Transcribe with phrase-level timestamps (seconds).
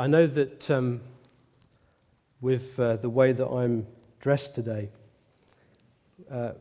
[0.00, 1.02] I know that um,
[2.40, 3.86] with uh, the way that I'm
[4.18, 4.88] dressed today,
[6.30, 6.52] uh,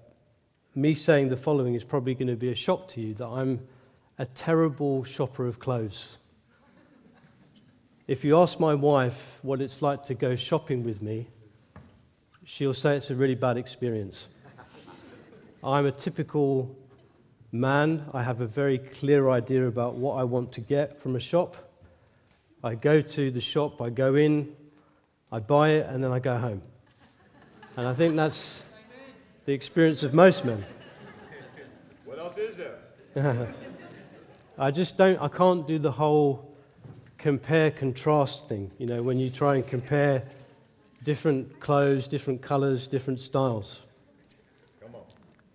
[0.76, 3.66] me saying the following is probably going to be a shock to you that I'm
[4.18, 6.18] a terrible shopper of clothes.
[8.10, 11.26] If you ask my wife what it's like to go shopping with me,
[12.44, 14.28] she'll say it's a really bad experience.
[15.64, 16.76] I'm a typical
[17.54, 18.04] man.
[18.14, 21.69] I have a very clear idea about what I want to get from a shop.
[22.64, 24.54] I go to the shop, I go in,
[25.32, 26.62] I buy it, and then I go home.
[27.78, 28.62] And I think that's
[29.46, 30.66] the experience of most men.
[32.04, 33.54] What else is there?
[34.58, 36.54] I just don't, I can't do the whole
[37.18, 40.24] compare contrast thing, you know, when you try and compare
[41.04, 43.84] different clothes, different colors, different styles.
[44.82, 45.02] Come on.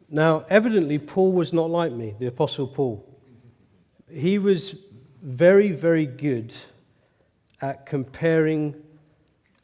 [0.09, 3.05] Now, evidently, Paul was not like me, the Apostle Paul.
[4.11, 4.77] He was
[5.23, 6.55] very, very good
[7.65, 8.75] at comparing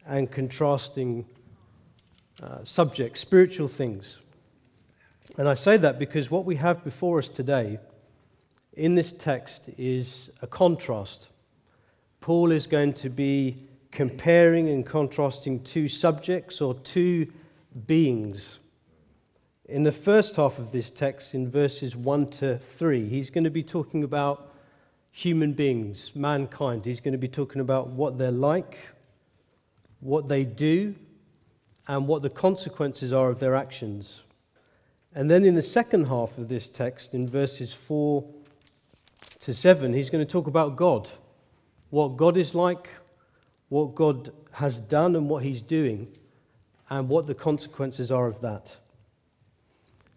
[0.07, 1.23] and contrasting
[2.41, 4.17] uh, subjects, spiritual things.
[5.37, 7.77] And I say that because what we have before us today
[8.73, 11.27] in this text is a contrast.
[12.21, 17.27] Paul is going to be comparing and contrasting two subjects or two
[17.85, 18.57] beings.
[19.65, 23.51] In the first half of this text, in verses 1 to 3, he's going to
[23.51, 24.50] be talking about
[25.11, 26.85] human beings, mankind.
[26.85, 28.79] He's going to be talking about what they're like,
[29.99, 30.95] what they do,
[31.87, 34.21] and what the consequences are of their actions.
[35.13, 38.23] And then in the second half of this text, in verses 4
[39.41, 41.09] to 7, he's going to talk about God,
[41.89, 42.89] what God is like,
[43.67, 46.07] what God has done and what he's doing,
[46.89, 48.77] and what the consequences are of that.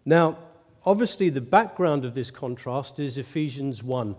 [0.05, 0.37] Now,
[0.85, 4.15] obviously, the background of this contrast is Ephesians 1.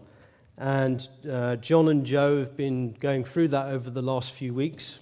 [0.58, 4.98] And uh, John and Joe have been going through that over the last few weeks.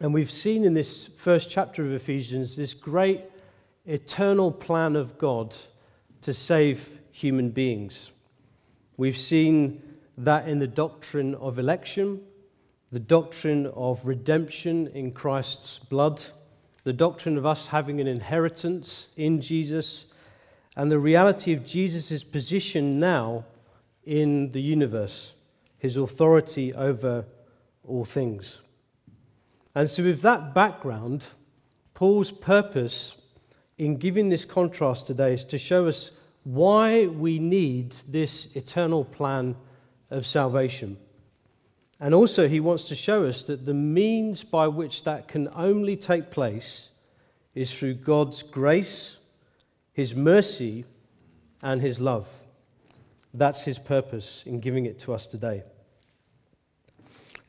[0.00, 3.24] And we've seen in this first chapter of Ephesians this great
[3.86, 5.56] eternal plan of God
[6.22, 8.12] to save human beings.
[8.96, 9.82] We've seen
[10.18, 12.20] that in the doctrine of election,
[12.92, 16.22] the doctrine of redemption in Christ's blood,
[16.84, 20.06] the doctrine of us having an inheritance in Jesus,
[20.76, 23.44] and the reality of Jesus' position now
[24.08, 25.34] in the universe,
[25.76, 27.26] his authority over
[27.86, 28.58] all things.
[29.74, 31.26] And so, with that background,
[31.92, 33.16] Paul's purpose
[33.76, 36.10] in giving this contrast today is to show us
[36.44, 39.54] why we need this eternal plan
[40.10, 40.96] of salvation.
[42.00, 45.96] And also, he wants to show us that the means by which that can only
[45.96, 46.88] take place
[47.54, 49.18] is through God's grace,
[49.92, 50.86] his mercy,
[51.62, 52.26] and his love.
[53.34, 55.62] That's his purpose in giving it to us today.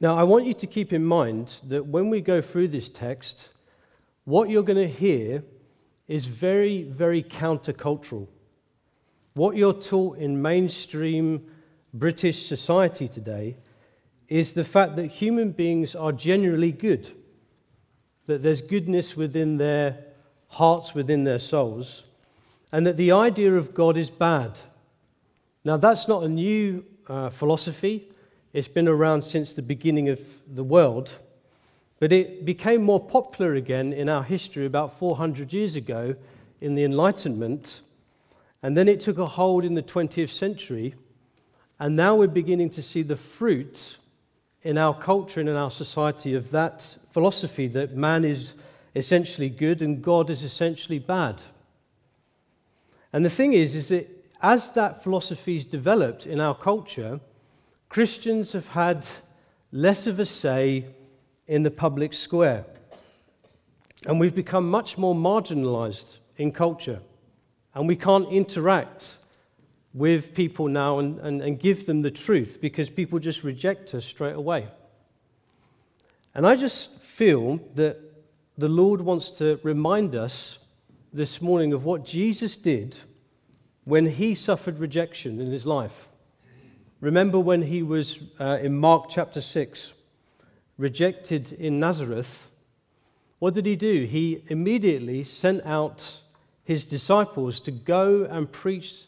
[0.01, 3.49] Now, I want you to keep in mind that when we go through this text,
[4.23, 5.43] what you're going to hear
[6.07, 8.27] is very, very countercultural.
[9.33, 11.49] What you're taught in mainstream
[11.93, 13.57] British society today
[14.27, 17.11] is the fact that human beings are generally good,
[18.27, 19.97] that there's goodness within their
[20.47, 22.03] hearts, within their souls,
[22.71, 24.59] and that the idea of God is bad.
[25.63, 28.09] Now, that's not a new uh, philosophy,
[28.53, 31.11] it's been around since the beginning of the world.
[31.99, 36.15] But it became more popular again in our history about 400 years ago
[36.61, 37.81] in the Enlightenment.
[38.63, 40.95] And then it took a hold in the 20th century.
[41.79, 43.97] And now we're beginning to see the fruit
[44.63, 48.53] in our culture and in our society of that philosophy that man is
[48.95, 51.41] essentially good and God is essentially bad.
[53.11, 57.19] And the thing is, is that as that philosophy philosophy's developed in our culture,
[57.89, 59.05] Christians have had
[59.71, 60.85] less of a say
[61.47, 62.65] in the public square.
[64.05, 67.01] And we've become much more marginalized in culture.
[67.75, 69.17] And we can't interact
[69.93, 74.05] with people now and, and, and give them the truth because people just reject us
[74.05, 74.67] straight away.
[76.33, 77.97] And I just feel that
[78.57, 80.59] the Lord wants to remind us
[81.11, 82.97] this morning of what Jesus did
[83.89, 86.07] when he suffered rejection in his life.
[87.01, 89.93] Remember when he was uh, in Mark chapter 6,
[90.77, 92.47] rejected in Nazareth?
[93.39, 94.05] What did he do?
[94.05, 96.17] He immediately sent out
[96.65, 99.05] his disciples to go and preach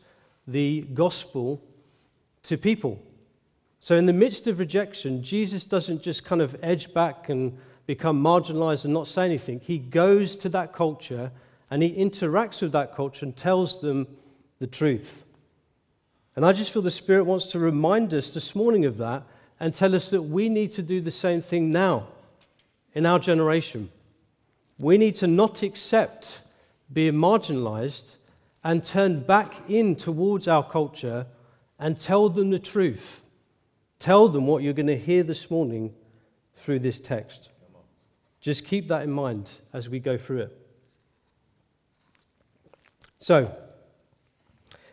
[0.48, 1.62] the gospel
[2.44, 3.00] to people.
[3.82, 7.56] So, in the midst of rejection, Jesus doesn't just kind of edge back and
[7.86, 9.60] become marginalized and not say anything.
[9.60, 11.32] He goes to that culture
[11.70, 14.08] and he interacts with that culture and tells them
[14.62, 15.26] the truth.
[16.36, 19.24] And I just feel the Spirit wants to remind us this morning of that
[19.60, 22.08] and tell us that we need to do the same thing now
[22.94, 23.90] in our generation.
[24.78, 26.42] We need to not accept
[26.94, 28.16] being marginalized
[28.64, 31.26] and turn back in towards our culture
[31.80, 33.22] and tell them the truth.
[33.98, 35.92] Tell them what you're going to hear this morning
[36.58, 37.50] through this text.
[38.42, 40.58] Just keep that in mind as we go through it.
[43.18, 43.56] So,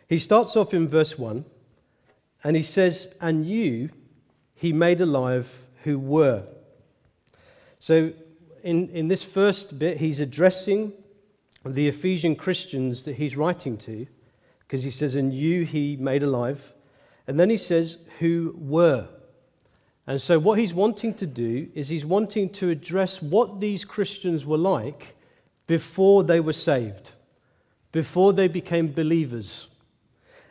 [0.09, 1.45] he starts off in verse 1
[2.43, 3.91] and he says, And you
[4.55, 5.49] he made alive
[5.83, 6.43] who were.
[7.79, 8.11] So,
[8.63, 10.91] in, in this first bit, he's addressing
[11.63, 14.07] the Ephesian Christians that he's writing to,
[14.61, 16.73] because he says, And you he made alive.
[17.27, 19.07] And then he says, Who were.
[20.07, 24.43] And so, what he's wanting to do is he's wanting to address what these Christians
[24.43, 25.15] were like
[25.67, 27.11] before they were saved,
[27.91, 29.67] before they became believers.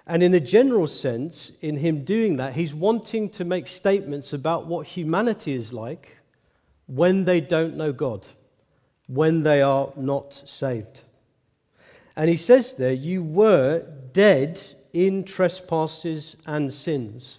[0.08, 4.66] And in a general sense, in him doing that, he's wanting to make statements about
[4.66, 6.16] what humanity is like
[6.86, 8.26] when they don't know God,
[9.06, 11.02] when they are not saved.
[12.16, 13.84] And he says there, You were
[14.14, 14.58] dead
[14.94, 17.38] in trespasses and sins.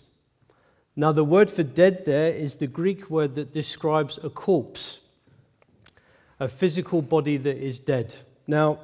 [0.95, 4.99] Now, the word for dead there is the Greek word that describes a corpse,
[6.39, 8.13] a physical body that is dead.
[8.45, 8.79] Now,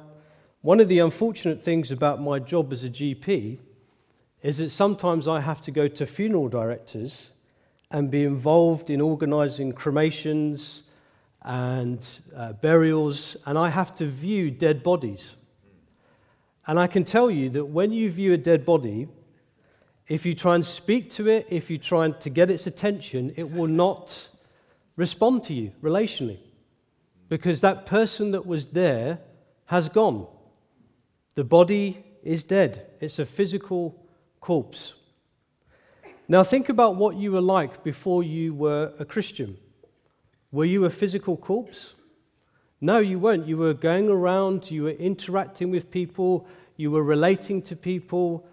[0.62, 3.60] one of the unfortunate things about my job as a GP
[4.46, 7.30] is that sometimes I have to go to funeral directors
[7.90, 10.84] and be involved in organizing cremations
[11.42, 12.06] and
[12.36, 15.34] uh, burials, and I have to view dead bodies.
[16.68, 19.08] And I can tell you that when you view a dead body,
[20.06, 23.50] if you try and speak to it, if you try to get its attention, it
[23.50, 24.28] will not
[24.94, 26.38] respond to you relationally
[27.28, 29.18] because that person that was there
[29.64, 30.28] has gone.
[31.34, 34.05] The body is dead, it's a physical
[34.46, 34.94] corpse.
[36.28, 39.58] Now, think about what you were like before you were a Christian.
[40.52, 41.94] Were you a physical corpse?
[42.80, 43.48] No, you weren't.
[43.48, 46.46] You were going around, you were interacting with people,
[46.76, 48.46] you were relating to people,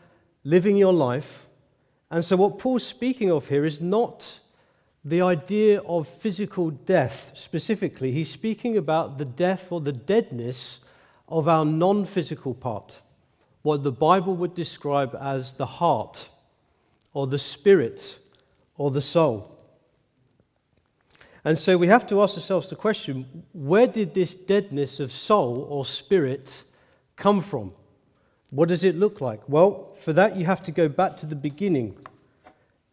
[0.43, 1.47] living your life.
[2.09, 4.39] And so, what Paul's speaking of here is not
[5.05, 8.11] the idea of physical death specifically.
[8.11, 10.79] He's speaking about the death or the deadness
[11.27, 12.99] of our non physical part,
[13.63, 16.29] what the Bible would describe as the heart,
[17.13, 18.19] or the spirit,
[18.77, 19.49] or the soul.
[21.45, 25.67] And so we have to ask ourselves the question where did this deadness of soul
[25.69, 26.63] or spirit
[27.15, 27.73] come from?
[28.49, 29.41] What does it look like?
[29.49, 31.97] Well, for that, you have to go back to the beginning.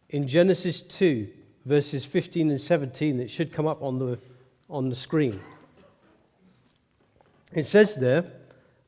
[0.09, 1.29] In Genesis 2,
[1.65, 4.19] verses 15 and 17, it should come up on the,
[4.69, 5.39] on the screen.
[7.53, 8.25] It says there,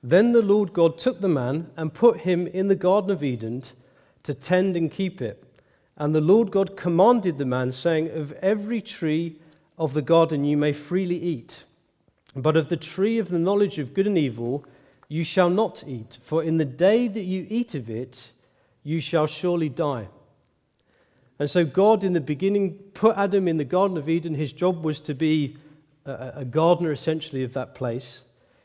[0.04, 3.64] Then the Lord God took the man and put him in the Garden of Eden
[4.24, 5.42] to tend and keep it.
[5.96, 9.40] And the Lord God commanded the man, saying, Of every tree
[9.78, 11.64] of the garden you may freely eat,
[12.36, 14.66] but of the tree of the knowledge of good and evil
[15.08, 18.32] you shall not eat, for in the day that you eat of it,
[18.84, 20.08] you shall surely die.
[21.40, 24.34] And so, God in the beginning put Adam in the Garden of Eden.
[24.36, 25.58] His job was to be
[26.06, 28.22] a, gardener, essentially, of that place.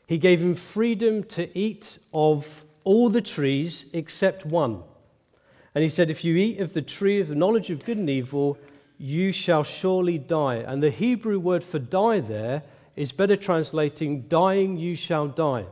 [0.09, 4.81] He gave him freedom to eat of all the trees except one.
[5.75, 8.09] And he said, If you eat of the tree of the knowledge of good and
[8.09, 8.57] evil,
[8.97, 10.63] you shall surely die.
[10.65, 12.63] And the Hebrew word for die there
[12.95, 15.67] is better translating, dying, you shall die.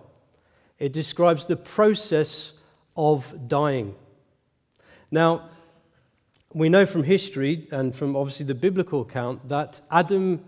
[0.77, 2.53] It describes the process
[2.96, 3.96] of dying.
[5.10, 5.50] Now,
[6.53, 10.46] we know from history and from obviously the biblical account that Adam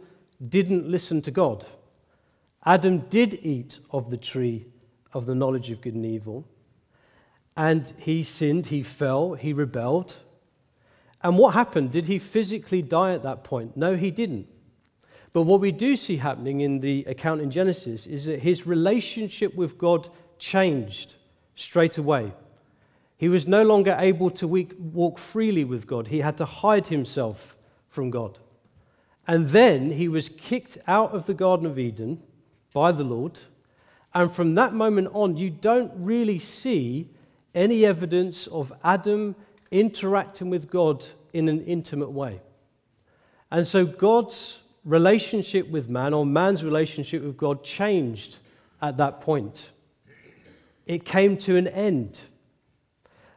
[0.47, 1.65] didn't listen to God.
[2.65, 4.65] Adam did eat of the tree
[5.13, 6.45] of the knowledge of good and evil.
[7.55, 10.15] And he sinned, he fell, he rebelled.
[11.21, 11.91] And what happened?
[11.91, 13.75] Did he physically die at that point?
[13.75, 14.47] No, he didn't.
[15.33, 19.55] But what we do see happening in the account in Genesis is that his relationship
[19.55, 21.15] with God changed
[21.55, 22.31] straight away.
[23.17, 27.57] He was no longer able to walk freely with God, he had to hide himself
[27.89, 28.39] from God.
[29.27, 32.23] And then he was kicked out of the Garden of Eden
[32.73, 33.39] by the Lord.
[34.13, 37.09] And from that moment on, you don't really see
[37.53, 39.35] any evidence of Adam
[39.71, 42.41] interacting with God in an intimate way.
[43.51, 48.37] And so God's relationship with man, or man's relationship with God, changed
[48.81, 49.69] at that point.
[50.85, 52.19] It came to an end.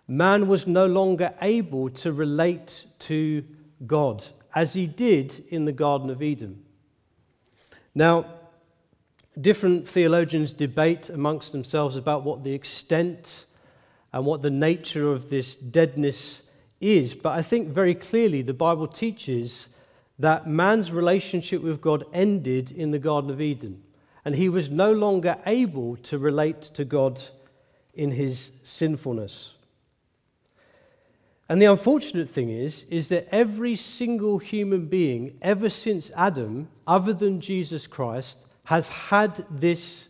[0.08, 3.44] Man was no longer able to relate to
[3.86, 4.24] God
[4.54, 6.62] as he did in the Garden of Eden.
[7.94, 8.26] Now,
[9.40, 13.46] different theologians debate amongst themselves about what the extent
[14.12, 16.42] and what the nature of this deadness
[16.80, 19.68] is, but I think very clearly the Bible teaches
[20.18, 23.82] that man's relationship with God ended in the Garden of Eden,
[24.24, 27.20] and he was no longer able to relate to God
[27.94, 29.54] in his sinfulness.
[31.48, 37.12] And the unfortunate thing is, is that every single human being ever since Adam, other
[37.12, 40.08] than Jesus Christ, has had this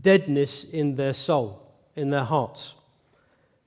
[0.00, 1.62] deadness in their soul,
[1.96, 2.74] in their hearts.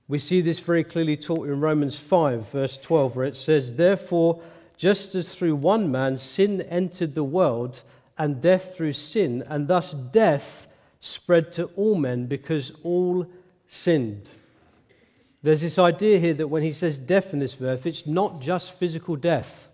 [0.08, 4.42] We see this very clearly taught in Romans 5, verse 12, where it says, Therefore,
[4.78, 7.82] just as through one man sin entered the world,
[8.18, 10.68] and death through sin, and thus death
[11.02, 13.28] spread to all men because all
[13.68, 14.30] sinned.
[15.44, 18.80] There's this idea here that when he says death in this verse, it's not just
[18.80, 19.68] physical death,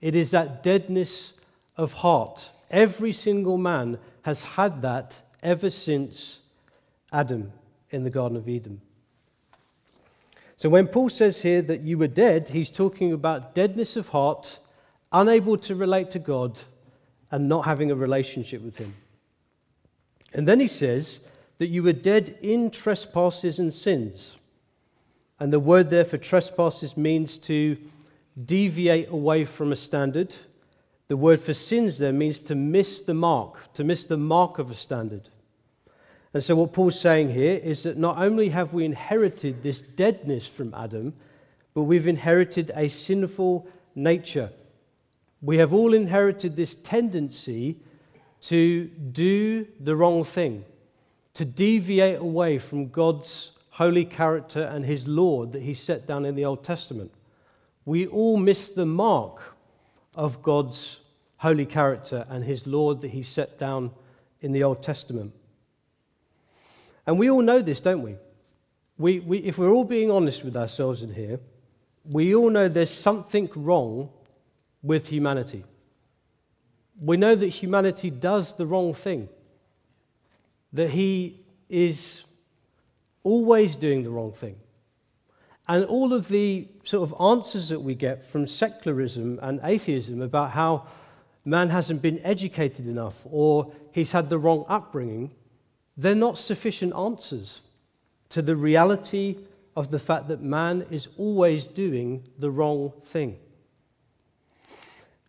[0.00, 1.34] it is that deadness
[1.76, 2.50] of heart.
[2.74, 6.40] Every single man has had that ever since
[7.12, 7.52] Adam
[7.90, 8.80] in the Garden of Eden.
[10.56, 14.58] So when Paul says here that you were dead, he's talking about deadness of heart,
[15.12, 16.58] unable to relate to God,
[17.30, 18.92] and not having a relationship with Him.
[20.32, 21.20] And then he says
[21.58, 24.36] that you were dead in trespasses and sins.
[25.38, 27.76] And the word there for trespasses means to
[28.44, 30.34] deviate away from a standard.
[31.08, 34.70] The word for sins there means to miss the mark, to miss the mark of
[34.70, 35.28] a standard.
[36.32, 40.46] And so, what Paul's saying here is that not only have we inherited this deadness
[40.46, 41.14] from Adam,
[41.74, 44.50] but we've inherited a sinful nature.
[45.42, 47.76] We have all inherited this tendency
[48.42, 50.64] to do the wrong thing,
[51.34, 56.34] to deviate away from God's holy character and his law that he set down in
[56.34, 57.12] the Old Testament.
[57.84, 59.53] We all miss the mark
[60.14, 61.00] of God's
[61.36, 63.90] holy character and his Lord that he set down
[64.40, 65.32] in the Old Testament.
[67.06, 68.16] And we all know this, don't we?
[68.98, 71.40] we, we if we're all being honest with ourselves in here,
[72.04, 74.10] we all know there's something wrong
[74.82, 75.64] with humanity.
[77.00, 79.28] We know that humanity does the wrong thing,
[80.72, 82.24] that he is
[83.22, 84.56] always doing the wrong thing.
[85.66, 90.50] And all of the sort of answers that we get from secularism and atheism about
[90.50, 90.86] how
[91.44, 95.30] man hasn't been educated enough or he's had the wrong upbringing
[95.96, 97.60] they're not sufficient answers
[98.30, 99.36] to the reality
[99.76, 103.38] of the fact that man is always doing the wrong thing.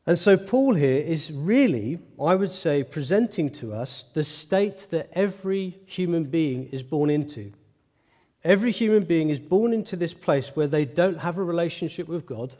[0.07, 5.09] And so, Paul here is really, I would say, presenting to us the state that
[5.13, 7.51] every human being is born into.
[8.45, 12.27] Every human being is born into this place where they don't have a relationship with
[12.27, 12.53] God,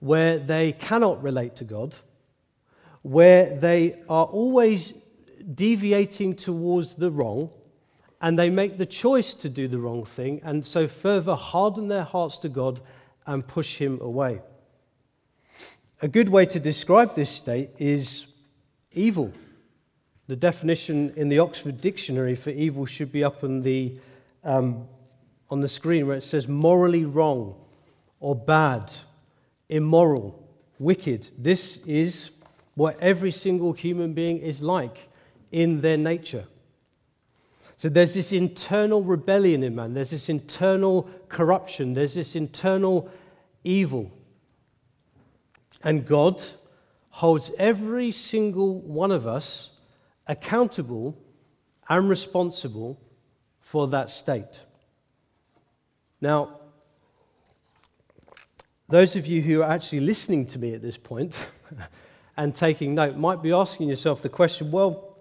[0.00, 1.94] where they cannot relate to God,
[3.02, 4.94] where they are always
[5.54, 7.50] deviating towards the wrong,
[8.22, 12.02] and they make the choice to do the wrong thing, and so further harden their
[12.02, 12.80] hearts to God
[13.26, 14.40] and push Him away.
[16.00, 18.26] A good way to describe this state is
[18.92, 19.30] evil.
[20.26, 23.98] The definition in the Oxford Dictionary for evil should be up on the,
[24.44, 24.86] um,
[25.50, 27.54] on the screen where it says morally wrong
[28.20, 28.90] or bad,
[29.68, 30.48] immoral,
[30.78, 31.26] wicked.
[31.38, 32.30] This is
[32.74, 35.08] what every single human being is like
[35.52, 36.44] in their nature.
[37.76, 43.10] So there's this internal rebellion in man, there's this internal corruption, there's this internal
[43.64, 44.10] evil.
[45.82, 46.42] And God
[47.10, 49.70] holds every single one of us
[50.26, 51.16] accountable
[51.88, 52.98] and responsible
[53.74, 54.60] for that state.
[56.20, 56.60] Now,
[58.88, 61.48] those of you who are actually listening to me at this point
[62.36, 65.16] and taking note might be asking yourself the question well,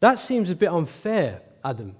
[0.00, 1.94] that seems a bit unfair, Adam.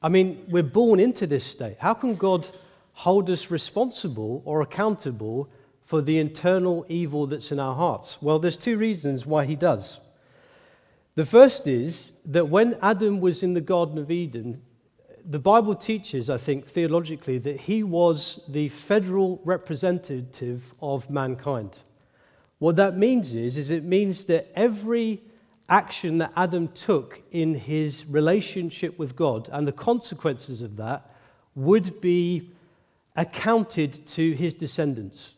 [0.00, 1.74] I mean, we're born into this state.
[1.80, 2.46] How can God
[2.92, 5.48] hold us responsible or accountable
[5.82, 8.22] for the internal evil that's in our hearts?
[8.22, 9.98] Well, there's two reasons why he does.
[11.18, 14.62] The first is that when Adam was in the Garden of Eden,
[15.24, 21.76] the Bible teaches, I think, theologically, that he was the federal representative of mankind.
[22.60, 25.20] What that means is, is it means that every
[25.68, 31.16] action that Adam took in his relationship with God and the consequences of that
[31.56, 32.52] would be
[33.16, 35.30] accounted to his descendants.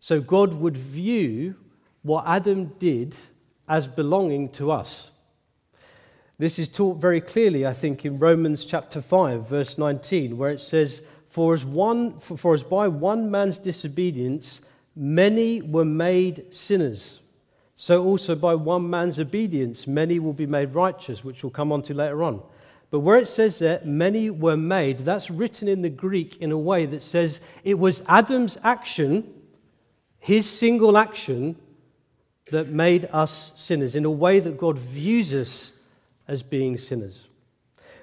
[0.00, 1.54] So God would view
[2.00, 3.14] what Adam did
[3.68, 5.10] as belonging to us.
[6.38, 10.60] This is taught very clearly, I think, in Romans chapter 5, verse 19, where it
[10.60, 14.60] says, For as, one, for as by one man's disobedience
[14.94, 17.20] many were made sinners.
[17.76, 21.82] So also by one man's obedience, many will be made righteous, which we'll come on
[21.82, 22.42] to later on.
[22.90, 26.58] But where it says that many were made, that's written in the Greek in a
[26.58, 29.34] way that says it was Adam's action,
[30.18, 31.56] his single action,
[32.50, 35.72] that made us sinners, in a way that God views us
[36.28, 37.26] as being sinners.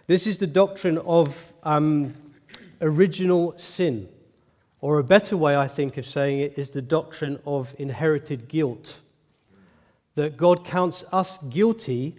[0.08, 2.14] This is the doctrine of um,
[2.82, 4.10] original sin,
[4.82, 8.98] or a better way, I think, of saying it is the doctrine of inherited guilt.
[10.16, 12.16] That God counts us guilty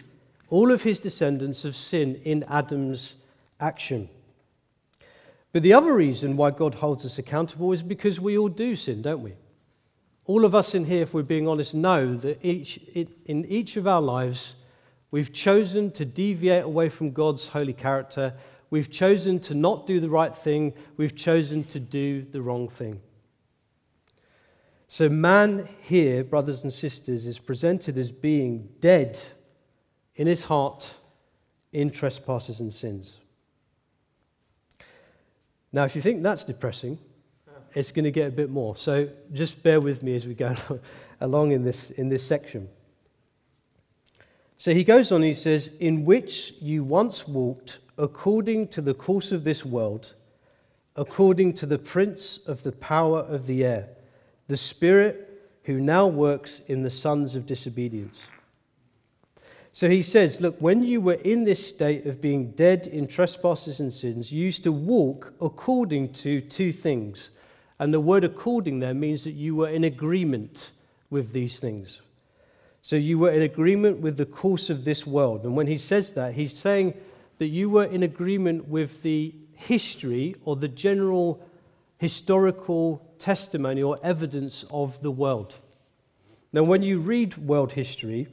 [0.49, 3.15] all of his descendants of sin in Adam's
[3.59, 4.09] action.
[5.51, 9.01] But the other reason why God holds us accountable is because we all do sin,
[9.01, 9.33] don't we?
[10.27, 12.77] All of us in here, if we're being honest, know that each,
[13.25, 14.55] in each of our lives,
[15.11, 18.33] we've chosen to deviate away from God's holy character.
[18.71, 20.73] We've chosen to not do the right thing.
[20.97, 23.01] We've chosen to do the wrong thing.
[24.87, 29.19] So, man here, brothers and sisters, is presented as being dead
[30.15, 30.87] in his heart
[31.71, 33.15] in trespasses and sins.
[35.71, 36.97] Now, if you think that's depressing,
[37.75, 38.75] it's going to get a bit more.
[38.75, 40.55] So just bear with me as we go
[41.21, 42.67] along in this, in this section.
[44.57, 49.31] So he goes on, he says, In which you once walked according to the course
[49.31, 50.13] of this world,
[50.95, 53.89] according to the prince of the power of the air,
[54.47, 58.19] the spirit who now works in the sons of disobedience
[59.75, 63.81] so he says, Look, when you were in this state of being dead in trespasses
[63.81, 67.31] and sins, you used to walk according to two things.
[67.79, 70.71] And the word according there means that you were in agreement
[71.09, 72.01] with these things.
[72.81, 75.43] So you were in agreement with the course of this world.
[75.43, 76.93] And when he says that, he's saying
[77.39, 81.43] that you were in agreement with the history or the general
[81.97, 85.55] historical testimony or evidence of the world.
[86.53, 88.27] Now, when you read world history,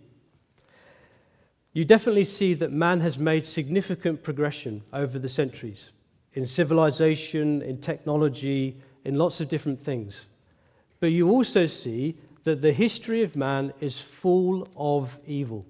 [1.72, 5.90] you definitely see that man has made significant progression over the centuries
[6.34, 10.26] in civilization, in technology, in lots of different things.
[11.00, 15.66] But you also see that the history of man is full of evil.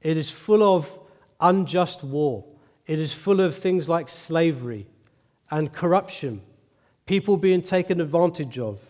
[0.00, 0.98] It is full of
[1.40, 2.44] unjust war.
[2.86, 4.86] It is full of things like slavery
[5.50, 6.42] and corruption,
[7.06, 8.80] people being taken advantage of.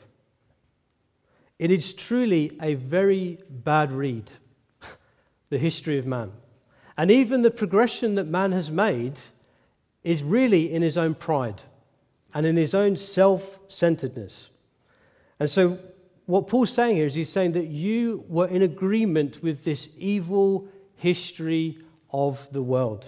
[1.59, 4.31] It is truly a very bad read
[5.51, 6.33] the history of man.
[6.97, 9.21] And even the progression that man has made
[10.03, 11.62] is really in his own pride
[12.35, 14.49] and in his own self centeredness.
[15.40, 15.79] And so,
[16.27, 20.68] what Paul's saying here is he's saying that you were in agreement with this evil
[20.97, 21.79] history
[22.12, 23.07] of the world.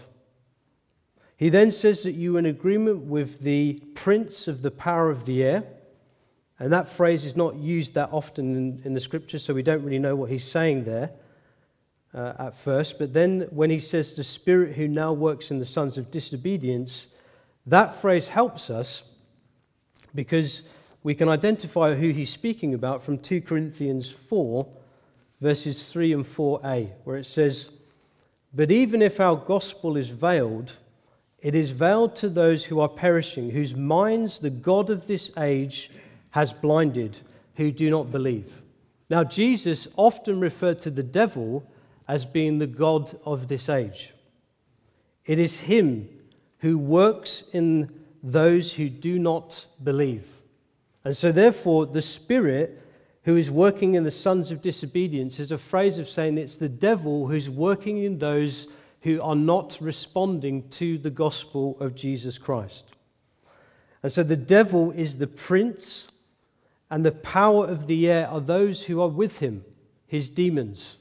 [1.36, 5.26] He then says that you were in agreement with the prince of the power of
[5.26, 5.64] the air.
[6.58, 9.82] And that phrase is not used that often in, in the scriptures, so we don't
[9.82, 11.10] really know what he's saying there
[12.14, 15.66] uh, at first, but then when he says the Spirit who now works in the
[15.66, 17.08] sons of disobedience,
[17.66, 19.02] that phrase helps us
[20.16, 20.62] because
[21.04, 24.66] we can identify who he's speaking about from 2 Corinthians 4,
[25.40, 27.70] verses 3 and 4a, where it says,
[28.52, 30.72] But even if our gospel is veiled,
[31.38, 35.90] it is veiled to those who are perishing, whose minds the God of this age
[36.30, 37.18] has blinded,
[37.54, 38.62] who do not believe.
[39.08, 41.64] Now, Jesus often referred to the devil
[42.08, 44.12] as being the God of this age.
[45.24, 46.08] It is Him
[46.58, 50.26] who works in those who do not believe.
[51.04, 52.82] And so, therefore, the Spirit
[53.22, 56.68] who is working in the sons of disobedience is a phrase of saying it's the
[56.68, 58.68] devil who's working in those
[59.02, 62.86] who are not responding to the gospel of Jesus Christ.
[64.02, 66.08] And so, the devil is the prince,
[66.90, 69.64] and the power of the air are those who are with him,
[70.08, 70.96] his demons.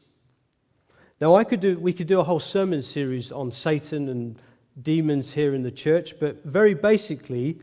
[1.20, 4.40] Now, I could do, we could do a whole sermon series on Satan and
[4.82, 7.60] demons here in the church, but very basically,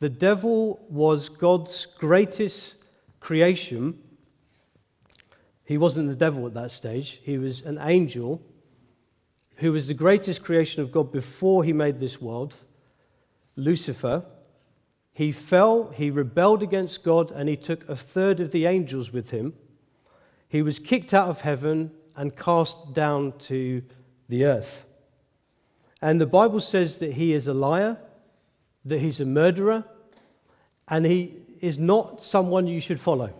[0.00, 2.74] the devil was God's greatest
[3.20, 3.98] creation.
[5.64, 8.42] He wasn't the devil at that stage, he was an angel
[9.56, 12.56] who was the greatest creation of God before he made this world,
[13.56, 14.24] Lucifer.
[15.12, 19.30] He fell, he rebelled against God, and he took a third of the angels with
[19.30, 19.54] him.
[20.48, 23.82] He was kicked out of heaven and cast down to
[24.28, 24.84] the earth.
[26.04, 27.96] And the Bible says that he is a liar,
[28.84, 29.84] that he's a murderer,
[30.86, 33.32] and he is not someone you should follow.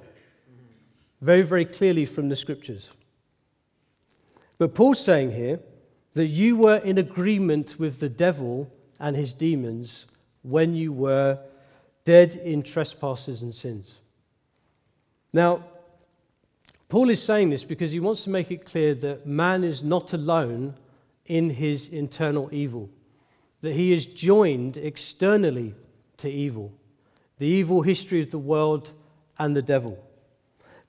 [1.20, 2.88] Very, very clearly from the scriptures.
[4.57, 5.61] But Paul's saying here
[6.14, 10.07] that you were in agreement with the devil and his demons
[10.40, 11.38] when you were
[12.07, 13.98] dead in trespasses and sins.
[15.35, 15.64] Now,
[16.88, 20.14] Paul is saying this because he wants to make it clear that man is not
[20.14, 20.72] alone
[21.26, 22.90] in his internal evil.
[23.64, 25.74] that he is joined externally
[26.18, 26.70] to evil,
[27.38, 28.92] the evil history of the world
[29.38, 29.98] and the devil.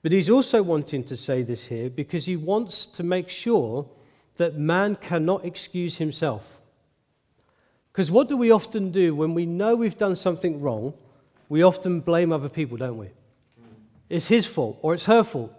[0.02, 3.88] But he's also wanting to say this here because he wants to make sure
[4.36, 6.60] that man cannot excuse himself.
[7.90, 10.92] Because what do we often do when we know we've done something wrong?
[11.48, 13.08] We often blame other people, don't we?
[14.10, 15.50] It's his fault or it's her fault.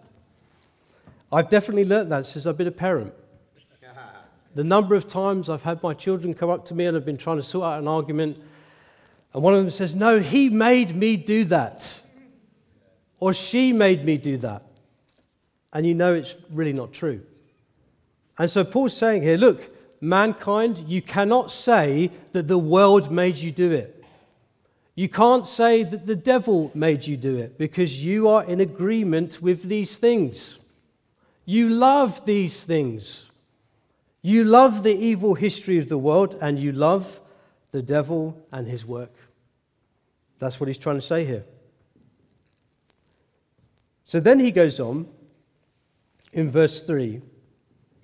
[1.32, 3.12] I've definitely learnt that since I've been a parent.
[4.58, 7.16] The number of times I've had my children come up to me and have been
[7.16, 8.42] trying to sort out an argument,
[9.32, 11.94] and one of them says, No, he made me do that.
[13.20, 14.64] Or she made me do that.
[15.72, 17.22] And you know it's really not true.
[18.40, 19.62] And so Paul's saying here, look,
[20.02, 24.04] mankind, you cannot say that the world made you do it.
[24.96, 29.40] You can't say that the devil made you do it because you are in agreement
[29.40, 30.58] with these things.
[31.46, 33.27] You love these things.
[34.28, 37.22] You love the evil history of the world and you love
[37.72, 39.14] the devil and his work.
[40.38, 41.46] That's what he's trying to say here.
[44.04, 45.08] So then he goes on
[46.34, 47.22] in verse 3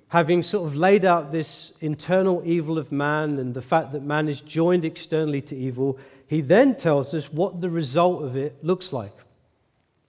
[0.08, 4.30] having sort of laid out this internal evil of man and the fact that man
[4.30, 8.94] is joined externally to evil, he then tells us what the result of it looks
[8.94, 9.18] like,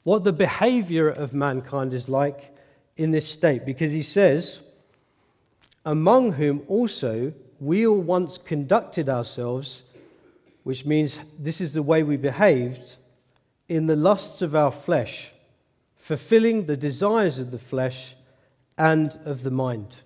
[0.04, 2.54] what the behavior of mankind is like
[2.96, 3.66] in this state.
[3.66, 4.60] Because he says,
[5.84, 9.82] among whom also we all once conducted ourselves,
[10.64, 12.96] which means this is the way we behaved,
[13.68, 15.32] in the lusts of our flesh,
[15.96, 18.14] fulfilling the desires of the flesh
[18.76, 19.96] and of the mind.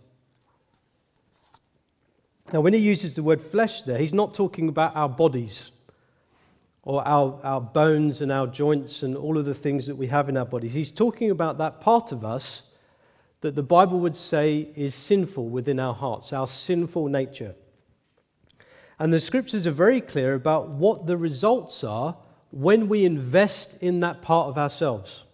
[2.53, 5.71] Now, when he uses the word flesh there, he's not talking about our bodies
[6.83, 10.29] or our, our bones and our joints and all of the things that we have
[10.31, 10.73] in our bodies.
[10.73, 12.63] He's talking about that part of us
[13.41, 17.55] that the Bible would say is sinful within our hearts, our sinful nature.
[18.99, 22.17] And the scriptures are very clear about what the results are
[22.51, 25.25] when we invest in that part of ourselves.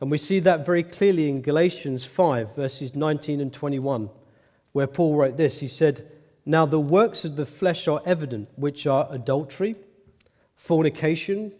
[0.00, 4.10] And we see that very clearly in Galatians 5, verses 19 and 21,
[4.72, 5.58] where Paul wrote this.
[5.58, 6.06] He said,
[6.44, 9.74] Now the works of the flesh are evident, which are adultery,
[10.54, 11.52] fornication,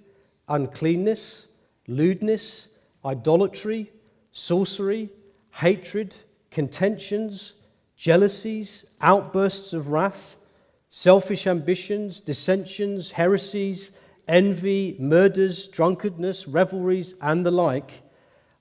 [0.49, 1.47] uncleanness,
[1.89, 2.67] lewdness,
[3.05, 3.91] idolatry,
[4.33, 5.09] sorcery,
[5.57, 6.15] hatred,
[6.51, 7.55] contentions,
[7.97, 10.37] jealousies, outbursts of wrath,
[10.91, 13.91] selfish ambitions, dissensions, heresies,
[14.29, 17.91] envy, murders, drunkenness, revelries, and the like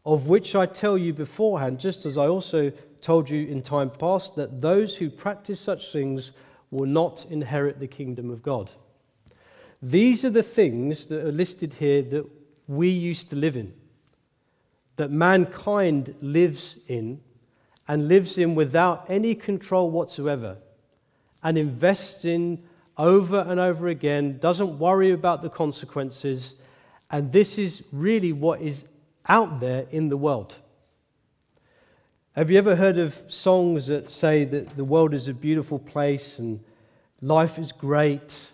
[0.05, 4.35] of which I tell you beforehand, just as I also told you in time past,
[4.35, 6.31] that those who practice such things
[6.71, 8.71] will not inherit the kingdom of God.
[9.81, 12.25] These are the things that are listed here that
[12.67, 13.73] we used to live in,
[14.97, 17.21] that mankind lives in,
[17.87, 20.57] and lives in without any control whatsoever,
[21.43, 22.63] and invests in
[22.97, 26.55] over and over again, doesn't worry about the consequences.
[27.11, 28.85] And this is really what is
[29.27, 30.55] out there in the world.
[32.33, 36.39] Have you ever heard of songs that say that the world is a beautiful place
[36.39, 36.59] and
[37.21, 38.51] life is great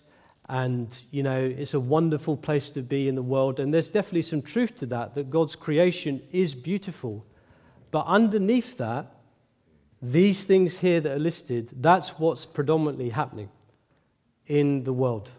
[0.50, 4.22] and you know it's a wonderful place to be in the world and there's definitely
[4.22, 7.26] some truth to that that God's creation is beautiful.
[7.92, 9.16] But underneath that
[10.02, 13.50] these things here that are listed, that's what's predominantly happening
[14.48, 15.30] in the world.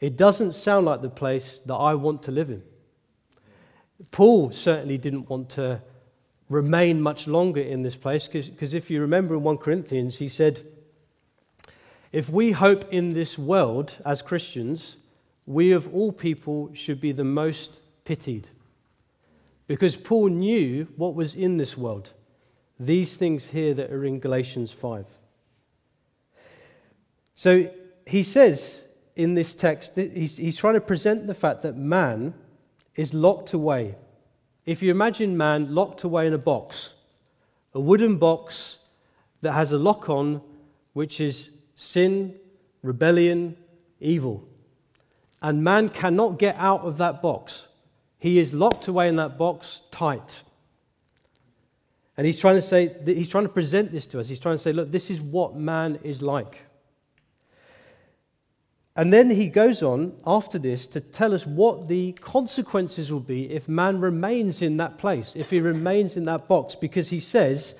[0.00, 2.62] It doesn't sound like the place that I want to live in.
[4.10, 5.82] Paul certainly didn't want to
[6.48, 10.66] remain much longer in this place because if you remember in 1 Corinthians, he said,
[12.12, 14.96] If we hope in this world as Christians,
[15.46, 18.48] we of all people should be the most pitied.
[19.68, 22.10] Because Paul knew what was in this world.
[22.80, 25.06] These things here that are in Galatians 5.
[27.36, 27.72] So
[28.06, 28.82] he says
[29.14, 32.34] in this text, he's, he's trying to present the fact that man
[32.96, 33.94] is locked away.
[34.66, 36.94] If you imagine man locked away in a box,
[37.72, 38.78] a wooden box
[39.42, 40.42] that has a lock on,
[40.92, 42.34] which is sin,
[42.82, 43.56] rebellion,
[44.00, 44.46] evil.
[45.40, 47.66] And man cannot get out of that box.
[48.18, 50.42] He is locked away in that box tight.
[52.18, 54.28] And he's trying to say, he's trying to present this to us.
[54.28, 56.58] He's trying to say, look, this is what man is like.
[58.94, 63.50] And then he goes on after this to tell us what the consequences will be
[63.50, 67.74] if man remains in that place, if he remains in that box, because he says,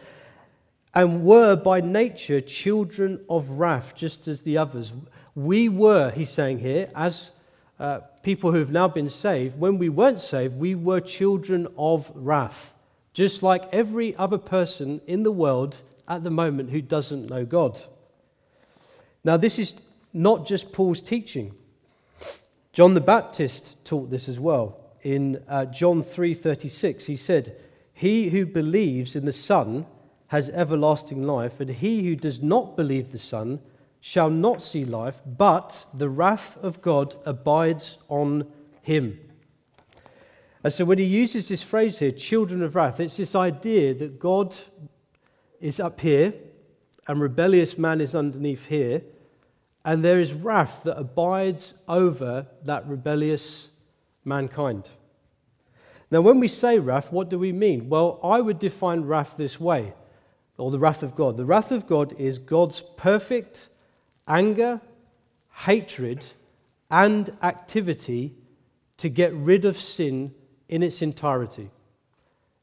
[0.94, 4.92] and were by nature children of wrath, just as the others.
[5.35, 7.31] We were, he's saying here, as
[7.79, 12.11] uh, people who have now been saved, when we weren't saved, we were children of
[12.14, 12.74] wrath,
[13.12, 17.81] just like every other person in the world at the moment who doesn't know God.
[19.22, 19.74] Now, this is
[20.12, 21.55] not just Paul's teaching.
[22.72, 24.76] John the Baptist taught this as well.
[25.03, 27.57] In uh, John 3:36, he said,
[27.94, 29.87] "He who believes in the Son
[30.31, 33.59] has everlasting life, and he who does not believe the Son
[34.01, 38.47] shall not see life, but the wrath of God abides on
[38.81, 39.19] him."
[40.62, 44.21] And so when he uses this phrase here, children of wrath, it's this idea that
[44.21, 44.57] God
[45.61, 46.33] is up here
[47.09, 49.03] and rebellious man is underneath here,
[49.85, 53.71] and there is wrath that abides over that rebellious
[54.25, 54.88] mankind.
[56.11, 57.88] Now, when we say wrath, what do we mean?
[57.88, 59.93] Well, I would define wrath this way,
[60.61, 61.37] or the wrath of God.
[61.37, 63.68] The wrath of God is God's perfect
[64.29, 64.81] anger,
[65.53, 66.25] hatred,
[66.90, 68.35] and activity
[68.99, 70.35] to get rid of sin
[70.68, 71.70] in its entirety.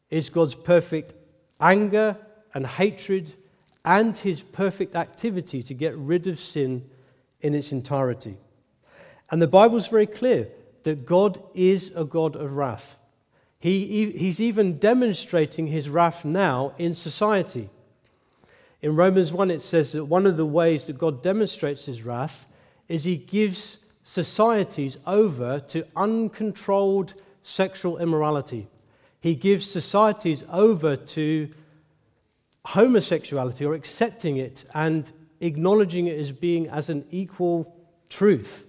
[0.10, 1.14] It's God's perfect
[1.60, 2.16] anger
[2.54, 3.34] and hatred
[3.84, 6.90] and his perfect activity to get rid of sin
[7.42, 8.38] in its entirety.
[9.30, 10.48] And the Bible is very clear
[10.84, 12.98] that God is a God of wrath.
[13.60, 17.70] He, he's even demonstrating his wrath now in society.
[18.82, 22.46] In Romans 1, it says that one of the ways that God demonstrates his wrath
[22.88, 27.14] is he gives societies over to uncontrolled
[27.44, 28.68] sexual immorality.
[29.20, 31.50] He gives societies over to
[32.66, 37.76] homosexuality or accepting it and acknowledging it as being as an equal
[38.10, 38.66] truth.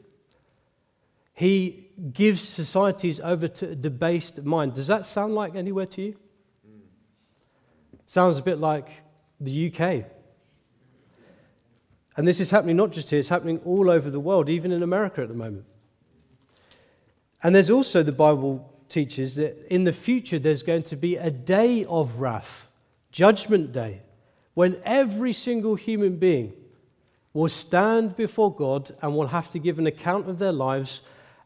[1.34, 4.74] He gives societies over to a debased mind.
[4.74, 6.16] Does that sound like anywhere to you?
[6.68, 6.80] Mm.
[8.06, 8.88] Sounds a bit like
[9.40, 10.04] the UK.
[12.16, 14.82] And this is happening not just here, it's happening all over the world, even in
[14.82, 15.64] America at the moment.
[17.42, 21.30] And there's also, the Bible teaches, that in the future there's going to be a
[21.30, 22.68] day of wrath,
[23.12, 24.02] Judgment Day,
[24.54, 26.52] when every single human being
[27.32, 31.02] will stand before God and will have to give an account of their lives,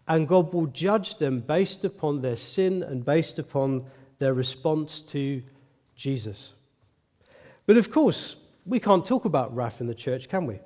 [0.09, 3.85] and God will judge them based upon their sin and based upon
[4.18, 5.42] their response to
[5.94, 6.55] Jesus.
[7.66, 10.61] But of course, we can't talk about wrath in the church, can we?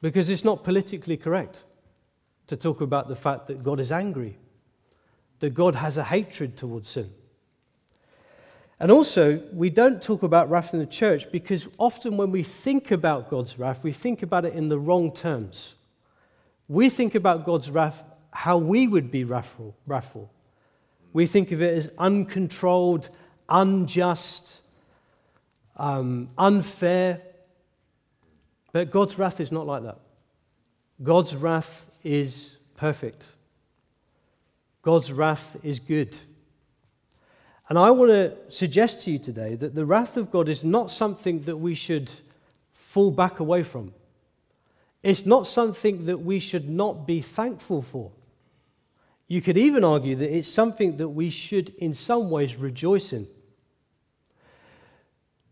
[0.00, 1.64] Because it's not politically correct
[2.48, 4.36] to talk about the fact that God is angry,
[5.40, 7.10] that God has a hatred towards sin.
[8.80, 12.90] And also, we don't talk about wrath in the church because often when we think
[12.90, 15.74] about God's wrath, we think about it in the wrong terms.
[16.66, 19.76] We think about God's wrath how we would be wrathful.
[19.86, 20.32] wrathful.
[21.12, 23.08] We think of it as uncontrolled,
[23.48, 24.61] unjust,
[25.82, 27.20] um, unfair.
[28.72, 29.98] But God's wrath is not like that.
[31.02, 33.26] God's wrath is perfect.
[34.80, 36.16] God's wrath is good.
[37.68, 40.90] And I want to suggest to you today that the wrath of God is not
[40.90, 42.10] something that we should
[42.72, 43.92] fall back away from.
[45.02, 48.12] It's not something that we should not be thankful for.
[49.26, 53.26] You could even argue that it's something that we should, in some ways, rejoice in.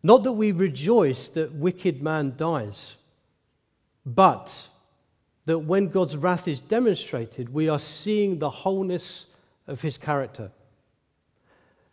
[0.03, 2.97] Not that we rejoice that wicked man dies,
[4.07, 4.69] but
[5.45, 9.27] that when God's wrath is demonstrated, we are seeing the wholeness
[9.67, 10.51] of his character.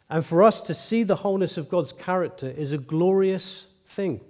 [0.09, 4.21] And for us to see the wholeness of God's character is a glorious thing.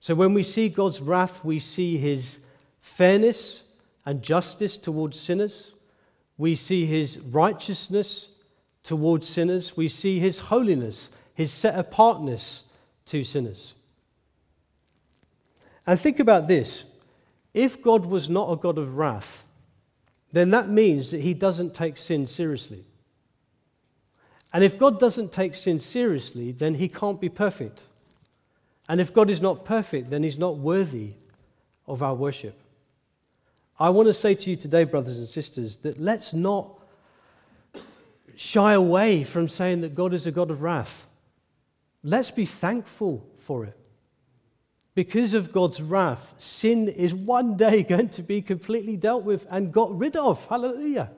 [0.00, 2.40] So when we see God's wrath, we see his
[2.80, 3.62] fairness
[4.04, 5.70] and justice towards sinners.
[6.36, 8.28] We see his righteousness
[8.82, 9.76] towards sinners.
[9.76, 12.64] We see his holiness, his set apartness
[13.12, 13.74] to sinners.
[15.86, 16.84] And think about this
[17.52, 19.44] if God was not a God of wrath,
[20.32, 22.84] then that means that he doesn't take sin seriously.
[24.54, 27.84] And if God doesn't take sin seriously, then he can't be perfect.
[28.88, 31.12] And if God is not perfect, then he's not worthy
[31.86, 32.58] of our worship.
[33.78, 36.80] I want to say to you today, brothers and sisters, that let's not
[38.36, 41.06] shy away from saying that God is a God of wrath.
[42.02, 43.78] Let's be thankful for it.
[44.94, 49.72] Because of God's wrath, sin is one day going to be completely dealt with and
[49.72, 50.44] got rid of.
[50.46, 51.10] Hallelujah.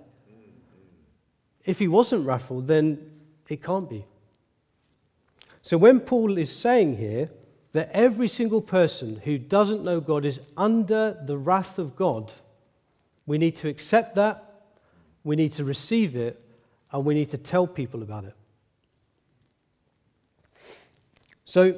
[1.64, 3.10] If he wasn't wrathful, then
[3.48, 4.04] it can't be.
[5.62, 7.30] So when Paul is saying here
[7.72, 12.32] that every single person who doesn't know God is under the wrath of God,
[13.26, 14.66] we need to accept that,
[15.24, 16.40] we need to receive it,
[16.92, 18.34] and we need to tell people about it.
[21.54, 21.72] So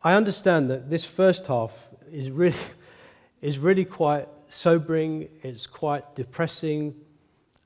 [0.00, 1.76] I understand that this first half
[2.12, 2.54] is really,
[3.42, 6.94] is really quite sobering, it's quite depressing.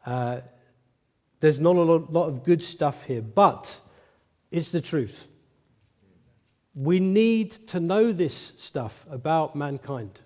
[0.07, 0.40] Uh,
[1.40, 3.77] there's not a lot of good stuff here, but
[4.51, 5.27] it's the truth.
[6.74, 10.20] We need to know this stuff about mankind.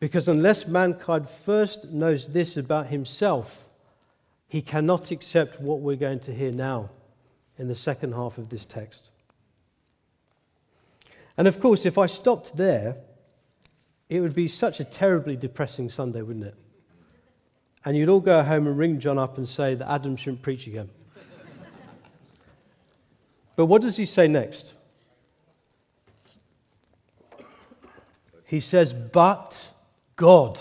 [0.00, 3.68] Because unless mankind first knows this about himself,
[4.48, 6.88] he cannot accept what we're going to hear now
[7.58, 9.10] in the second half of this text.
[11.36, 12.96] And of course, if I stopped there,
[14.08, 16.54] it would be such a terribly depressing Sunday, wouldn't it?
[17.84, 20.66] And you'd all go home and ring John up and say that Adam shouldn't preach
[20.66, 20.88] again.
[23.56, 24.72] but what does he say next?
[28.44, 29.68] He says, But
[30.16, 30.60] God.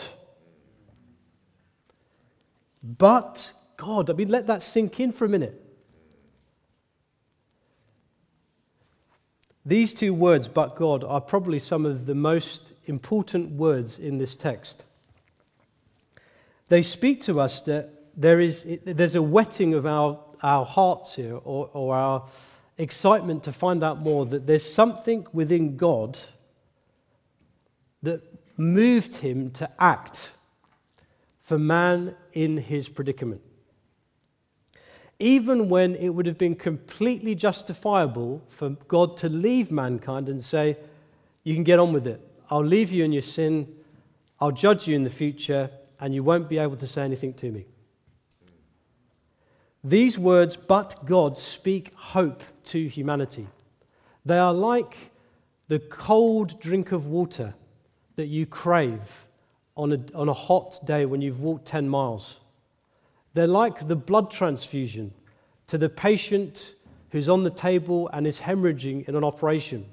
[2.82, 4.10] But God.
[4.10, 5.63] I mean, let that sink in for a minute.
[9.66, 14.36] These two words, but God, are probably some of the most important words in this
[14.36, 14.84] text.
[16.68, 21.36] They speak to us that there is, there's a whetting of our, our hearts here,
[21.36, 22.26] or, or our
[22.78, 26.20] excitement to find out more, that there's something within God
[28.02, 28.22] that
[28.58, 30.32] moved him to act
[31.42, 33.42] for man in his predicament
[35.20, 40.78] even when it would have been completely justifiable for God to leave mankind and say,
[41.44, 42.22] You can get on with it.
[42.50, 43.68] I'll leave you in your sin.
[44.40, 47.52] I'll judge you in the future, and you won't be able to say anything to
[47.52, 47.66] me.
[49.84, 53.48] These words, but God, speak hope to humanity.
[54.26, 54.98] They are like
[55.68, 57.54] the cold drink of water
[58.16, 59.26] that you crave
[59.76, 62.40] on a, on a hot day when you've walked 10 miles.
[63.34, 65.14] They're like the blood transfusion
[65.68, 66.76] to the patient
[67.12, 69.86] who's on the table and is hemorrhaging in an operation.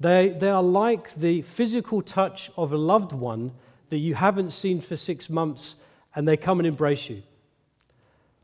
[0.00, 3.52] They, they are like the physical touch of a loved one
[3.90, 5.76] that you haven't seen for six months
[6.14, 7.22] and they come and embrace you.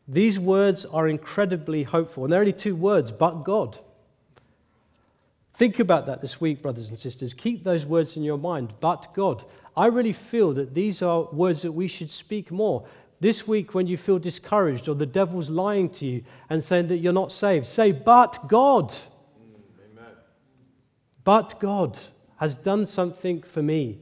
[0.07, 2.25] These words are incredibly hopeful.
[2.25, 3.79] And they're only two words, but God.
[5.55, 7.35] Think about that this week, brothers and sisters.
[7.35, 9.45] Keep those words in your mind, but God.
[9.77, 12.87] I really feel that these are words that we should speak more.
[13.21, 16.99] This week, when you feel discouraged or the devil's lying to you and saying that
[16.99, 18.95] you're not saved, say, But God.
[19.93, 20.13] Amen.
[21.25, 21.99] But God
[22.37, 23.99] has done something for me.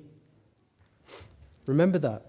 [1.65, 2.27] Remember that.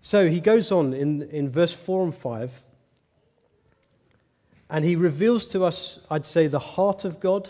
[0.00, 2.64] So he goes on in, in verse 4 and 5,
[4.70, 7.48] and he reveals to us, I'd say, the heart of God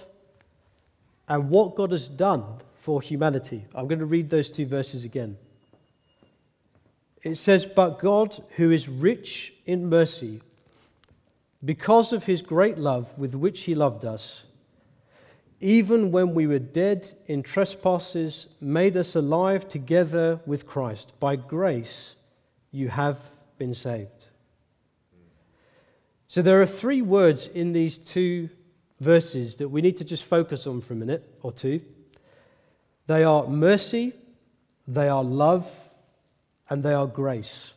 [1.29, 3.65] and what God has done for humanity.
[3.75, 5.39] I'm going to read those two verses again.
[7.23, 10.41] It says, But God, who is rich in mercy,
[11.65, 14.43] because of his great love with which he loved us,
[15.61, 21.13] even when we were dead in trespasses, made us alive together with Christ.
[21.21, 22.17] By grace
[22.73, 24.11] you have been saved.
[26.27, 28.49] So there are three words in these two
[28.99, 31.81] verses that we need to just focus on for a minute or two.
[33.07, 34.15] They are mercy,
[34.89, 35.71] they are love,
[36.73, 37.75] and they are grace.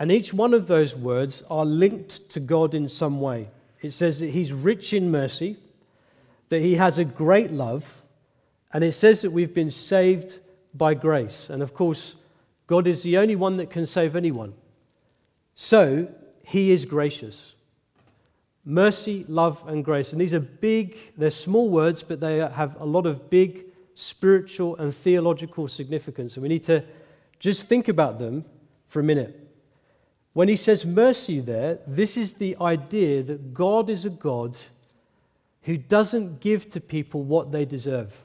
[0.00, 3.50] And each one of those words are linked to God in some way.
[3.82, 5.56] It says that He's rich in mercy,
[6.48, 8.02] that He has a great love,
[8.72, 10.40] and it says that we've been saved
[10.74, 11.50] by grace.
[11.50, 12.16] And of course,
[12.66, 14.54] God is the only one that can save anyone.
[15.54, 16.08] So,
[16.42, 17.52] He is gracious.
[18.64, 20.10] Mercy, love, and grace.
[20.10, 24.74] And these are big, they're small words, but they have a lot of big spiritual
[24.78, 26.34] and theological significance.
[26.34, 26.82] And we need to
[27.38, 28.44] just think about them
[28.88, 29.48] for a minute.
[30.32, 34.56] When he says mercy there, this is the idea that God is a God
[35.62, 38.16] who doesn't give to people what they deserve.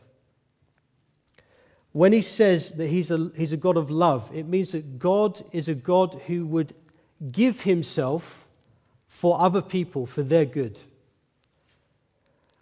[1.92, 5.42] When he says that he's a, he's a God of love, it means that God
[5.52, 6.74] is a God who would
[7.32, 8.48] give himself
[9.08, 10.80] for other people, for their good.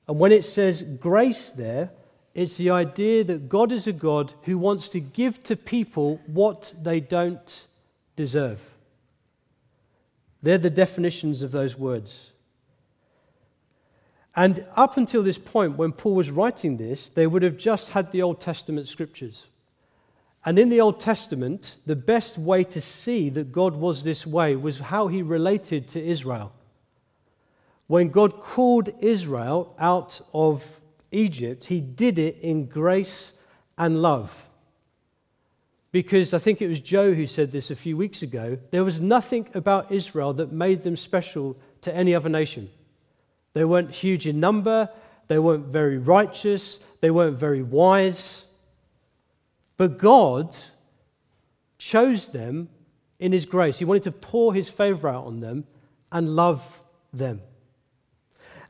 [0.07, 1.91] And when it says grace there,
[2.33, 6.73] it's the idea that God is a God who wants to give to people what
[6.81, 7.65] they don't
[8.15, 8.61] deserve.
[10.41, 12.31] They're the definitions of those words.
[14.35, 18.11] And up until this point, when Paul was writing this, they would have just had
[18.11, 19.47] the Old Testament scriptures.
[20.45, 24.55] And in the Old Testament, the best way to see that God was this way
[24.55, 26.53] was how he related to Israel.
[27.87, 30.80] When God called Israel out of
[31.11, 33.33] Egypt, he did it in grace
[33.77, 34.49] and love.
[35.91, 39.01] Because I think it was Joe who said this a few weeks ago there was
[39.01, 42.69] nothing about Israel that made them special to any other nation.
[43.53, 44.89] They weren't huge in number,
[45.27, 48.45] they weren't very righteous, they weren't very wise.
[49.75, 50.55] But God
[51.77, 52.69] chose them
[53.19, 53.79] in His grace.
[53.79, 55.65] He wanted to pour His favor out on them
[56.11, 56.81] and love
[57.11, 57.41] them.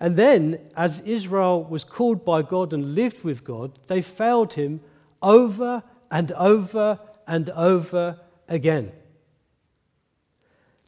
[0.01, 4.81] And then, as Israel was called by God and lived with God, they failed him
[5.21, 8.93] over and over and over again.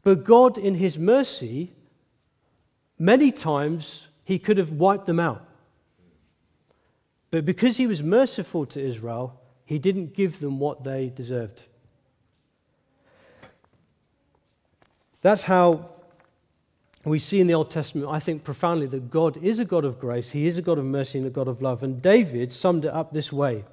[0.02, 1.70] But God, in His mercy,
[2.98, 5.48] many times He could have wiped them out.
[7.30, 11.62] But because He was merciful to Israel, He didn't give them what they deserved.
[15.22, 15.93] That's how
[17.10, 19.98] we see in the Old Testament, I think profoundly, that God is a God of
[20.00, 21.82] grace, He is a God of mercy, and a God of love.
[21.82, 23.64] And David summed it up this way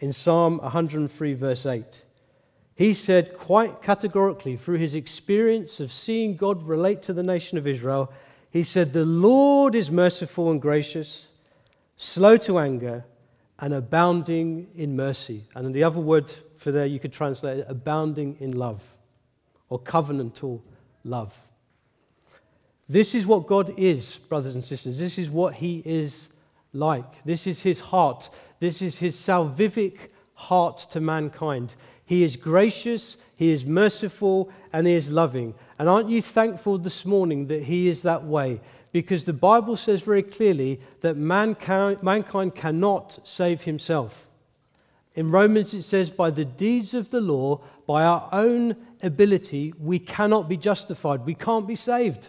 [0.00, 2.04] in Psalm 103, verse 8.
[2.74, 7.66] He said quite categorically, through his experience of seeing God relate to the nation of
[7.66, 8.12] Israel,
[8.50, 11.28] he said, The Lord is merciful and gracious,
[11.96, 13.04] slow to anger,
[13.58, 15.44] and abounding in mercy.
[15.54, 18.82] And the other word for there, you could translate it, abounding in love
[19.68, 20.60] or covenantal
[21.04, 21.36] love.
[22.92, 24.98] This is what God is, brothers and sisters.
[24.98, 26.28] This is what He is
[26.74, 27.24] like.
[27.24, 28.28] This is His heart.
[28.60, 31.74] This is His salvific heart to mankind.
[32.04, 35.54] He is gracious, He is merciful, and He is loving.
[35.78, 38.60] And aren't you thankful this morning that He is that way?
[38.92, 44.28] Because the Bible says very clearly that mankind, mankind cannot save himself.
[45.14, 49.98] In Romans, it says, by the deeds of the law, by our own ability, we
[49.98, 51.24] cannot be justified.
[51.24, 52.28] We can't be saved.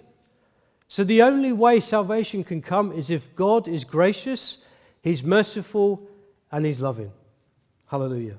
[0.94, 4.60] So the only way salvation can come is if God is gracious,
[5.02, 6.08] He's merciful,
[6.52, 7.12] and He's loving.
[7.88, 8.36] Hallelujah.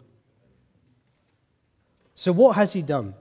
[2.15, 3.15] So, what has He done?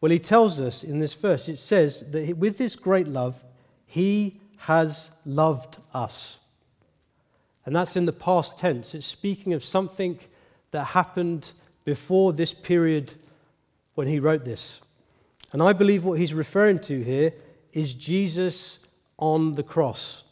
[0.00, 3.34] Well, He tells us in this verse, it says that with this great love,
[3.86, 6.38] He has loved us.
[7.66, 8.94] And that's in the past tense.
[8.94, 10.16] It's speaking of something
[10.70, 11.50] that happened
[11.84, 13.14] before this period
[13.96, 14.80] when he wrote this.
[15.52, 17.32] And I believe what he's referring to here
[17.74, 18.78] is Jesus
[19.18, 20.22] on the cross.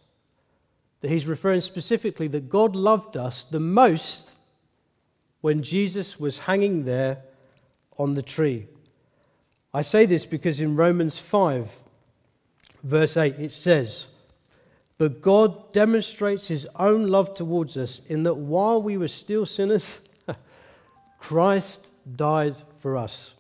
[1.01, 4.33] That he's referring specifically that God loved us the most
[5.41, 7.19] when Jesus was hanging there
[7.99, 8.67] on the tree.
[9.75, 11.71] I say this because in Romans 5,
[12.85, 14.07] verse 8, it says,
[14.99, 20.01] But God demonstrates his own love towards us in that while we were still sinners,
[21.19, 23.33] Christ died for us.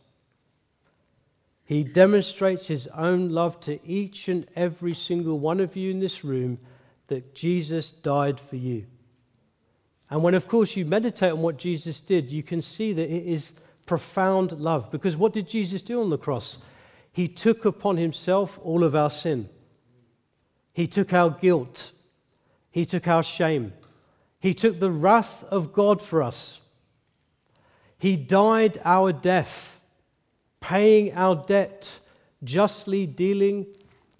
[1.72, 6.22] He demonstrates his own love to each and every single one of you in this
[6.22, 6.58] room
[7.06, 8.84] that Jesus died for you.
[10.10, 13.26] And when, of course, you meditate on what Jesus did, you can see that it
[13.26, 13.52] is
[13.86, 14.90] profound love.
[14.90, 16.58] Because what did Jesus do on the cross?
[17.10, 19.48] He took upon himself all of our sin,
[20.74, 21.92] he took our guilt,
[22.70, 23.72] he took our shame,
[24.40, 26.60] he took the wrath of God for us.
[27.96, 29.80] He died our death,
[30.62, 31.98] paying our debt,
[32.42, 33.66] justly dealing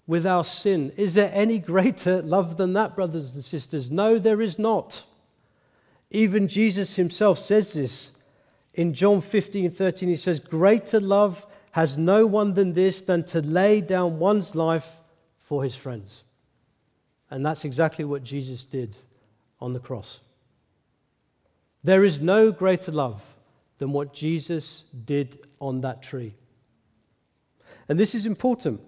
[0.05, 0.91] with our sin.
[0.97, 3.89] Is there any greater love than that, brothers and sisters?
[3.89, 5.01] No, there is not.
[6.11, 8.11] Even Jesus himself says this
[8.75, 10.09] in John 15 13.
[10.09, 14.99] He says, Greater love has no one than this, than to lay down one's life
[15.39, 16.23] for his friends.
[17.31, 18.95] And that's exactly what Jesus did
[19.59, 20.19] on the cross.
[21.83, 23.23] There is no greater love
[23.83, 26.33] than what Jesus did on that tree.
[27.89, 28.79] And this is important.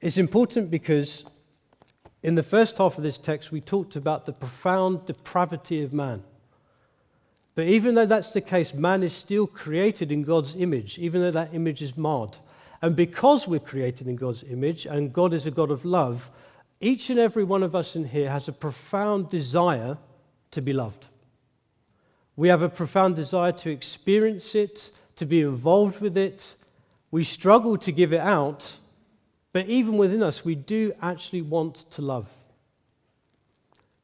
[0.00, 1.24] It's important because
[2.24, 6.24] in the first half of this text, we talked about the profound depravity of man.
[7.54, 11.30] But even though that's the case, man is still created in God's image, even though
[11.30, 12.36] that image is marred.
[12.82, 16.28] And because we're created in God's image and God is a God of love,
[16.80, 19.98] each and every one of us in here has a profound desire
[20.50, 21.06] to be loved.
[22.36, 26.54] We have a profound desire to experience it, to be involved with it.
[27.10, 28.72] We struggle to give it out,
[29.52, 32.30] but even within us, we do actually want to love.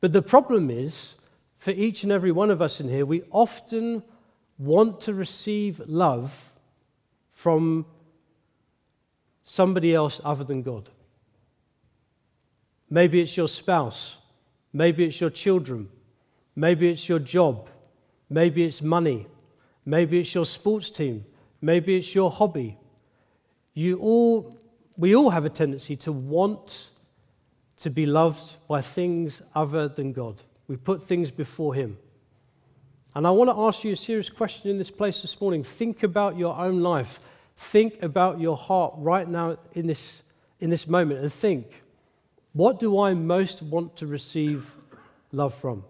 [0.01, 1.15] But the problem is,
[1.59, 4.03] for each and every one of us in here, we often
[4.59, 6.53] want to receive love
[7.33, 7.87] from
[9.45, 10.91] somebody else other than God.
[12.89, 14.17] Maybe it's your spouse,
[14.73, 15.89] maybe it's your children,
[16.55, 17.69] maybe it's your job,
[18.29, 19.27] Maybe it's money.
[19.85, 21.25] Maybe it's your sports team.
[21.61, 22.77] Maybe it's your hobby.
[23.75, 24.57] You all,
[24.97, 26.91] we all have a tendency to want
[27.79, 30.43] to be loved by things other than God.
[30.67, 31.99] We put things before Him.
[33.15, 35.63] And I want to ask you a serious question in this place this morning.
[35.65, 37.21] Think about your own life.
[37.57, 40.23] Think about your heart right now in this,
[40.61, 41.83] in this moment and think
[42.53, 44.75] what do I most want to receive
[45.31, 45.85] love from?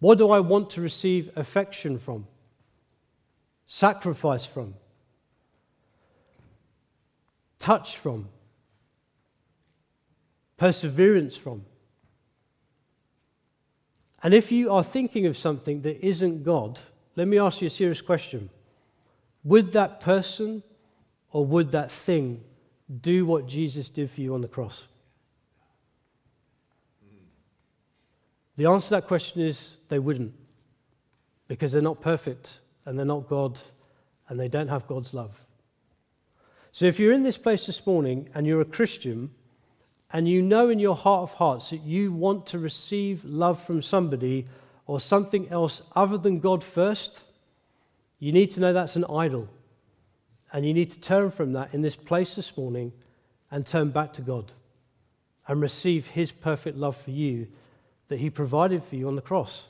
[0.00, 2.26] What do I want to receive affection from?
[3.66, 4.74] Sacrifice from?
[7.58, 8.28] Touch from?
[10.56, 11.64] Perseverance from?
[14.22, 16.78] And if you are thinking of something that isn't God,
[17.16, 18.50] let me ask you a serious question.
[19.44, 20.62] Would that person
[21.30, 22.42] or would that thing
[23.00, 24.84] do what Jesus did for you on the cross?
[28.60, 30.34] The answer to that question is they wouldn't
[31.48, 33.58] because they're not perfect and they're not God
[34.28, 35.42] and they don't have God's love.
[36.70, 39.30] So if you're in this place this morning and you're a Christian
[40.12, 43.80] and you know in your heart of hearts that you want to receive love from
[43.80, 44.44] somebody
[44.86, 47.22] or something else other than God first,
[48.18, 49.48] you need to know that's an idol.
[50.52, 52.92] And you need to turn from that in this place this morning
[53.50, 54.52] and turn back to God
[55.48, 57.48] and receive His perfect love for you
[58.10, 59.62] that He provided for you on the cross.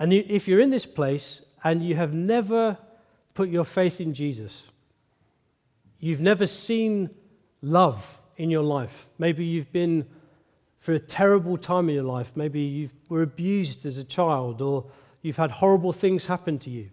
[0.00, 2.76] And if you're in this place and you have never
[3.34, 4.64] put your faith in Jesus,
[6.00, 7.08] you've never seen
[7.62, 10.04] love in your life, maybe you've been
[10.80, 14.84] through a terrible time in your life, maybe you were abused as a child, or
[15.22, 16.90] you've had horrible things happen to you.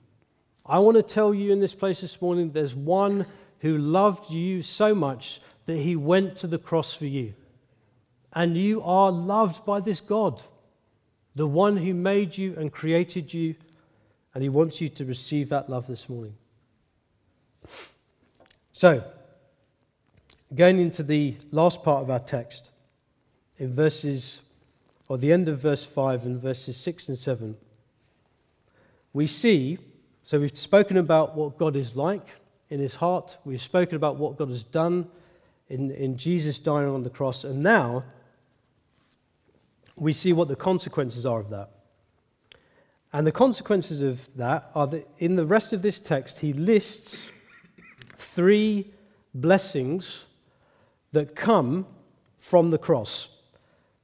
[0.67, 3.25] I want to tell you in this place this morning there's one
[3.59, 7.33] who loved you so much that he went to the cross for you.
[8.33, 10.41] And you are loved by this God,
[11.35, 13.55] the one who made you and created you,
[14.33, 16.35] and he wants you to receive that love this morning.
[18.71, 19.03] So,
[20.55, 22.71] going into the last part of our text,
[23.59, 24.41] in verses,
[25.07, 27.55] or the end of verse 5 and verses 6 and 7,
[29.13, 29.77] we see,
[30.23, 32.27] so we've spoken about what God is like
[32.69, 35.07] in his heart, we've spoken about what God has done
[35.69, 38.03] in, in Jesus dying on the cross, and now
[39.95, 41.69] we see what the consequences are of that.
[43.13, 47.29] And the consequences of that are that in the rest of this text, he lists
[48.17, 48.91] three
[49.33, 50.21] blessings
[51.11, 51.85] that come
[52.37, 53.27] from the cross.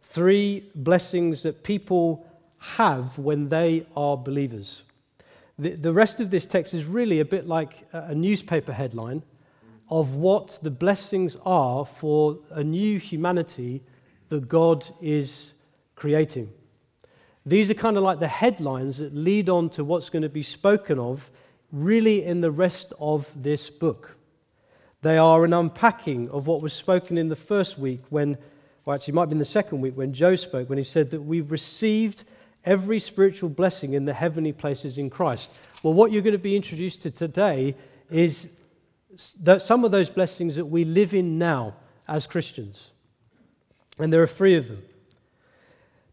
[0.02, 2.26] Three blessings that people
[2.58, 4.84] have when they are believers.
[5.60, 9.24] The, the rest of this text is really a bit like a newspaper headline
[9.90, 13.82] of what the blessings are for a new humanity
[14.30, 15.54] that God is
[15.98, 16.50] creating.
[17.46, 20.44] These are kind of like the headlines that lead on to what's going to be
[20.44, 21.30] spoken of
[21.74, 24.16] really in the rest of this book.
[25.02, 28.38] They are an unpacking of what was spoken in the first week when,
[28.86, 31.12] or actually, it might be in the second week when Joe spoke, when he said
[31.12, 32.24] that we've received
[32.66, 35.52] every spiritual blessing in the heavenly places in Christ.
[35.84, 37.76] Well, what you're going to be introduced to today
[38.10, 38.50] is
[39.42, 41.76] that some of those blessings that we live in now
[42.08, 42.90] as Christians.
[44.00, 44.84] And there are three of them.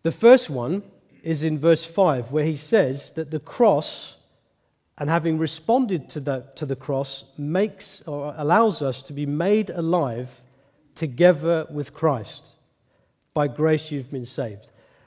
[0.04, 0.82] The first one
[1.22, 4.16] is in verse 5, where he says that the cross,
[4.98, 9.70] and having responded to the, to the cross, makes or allows us to be made
[9.70, 10.42] alive
[10.94, 12.48] together with Christ.
[13.32, 14.66] By grace you've been saved.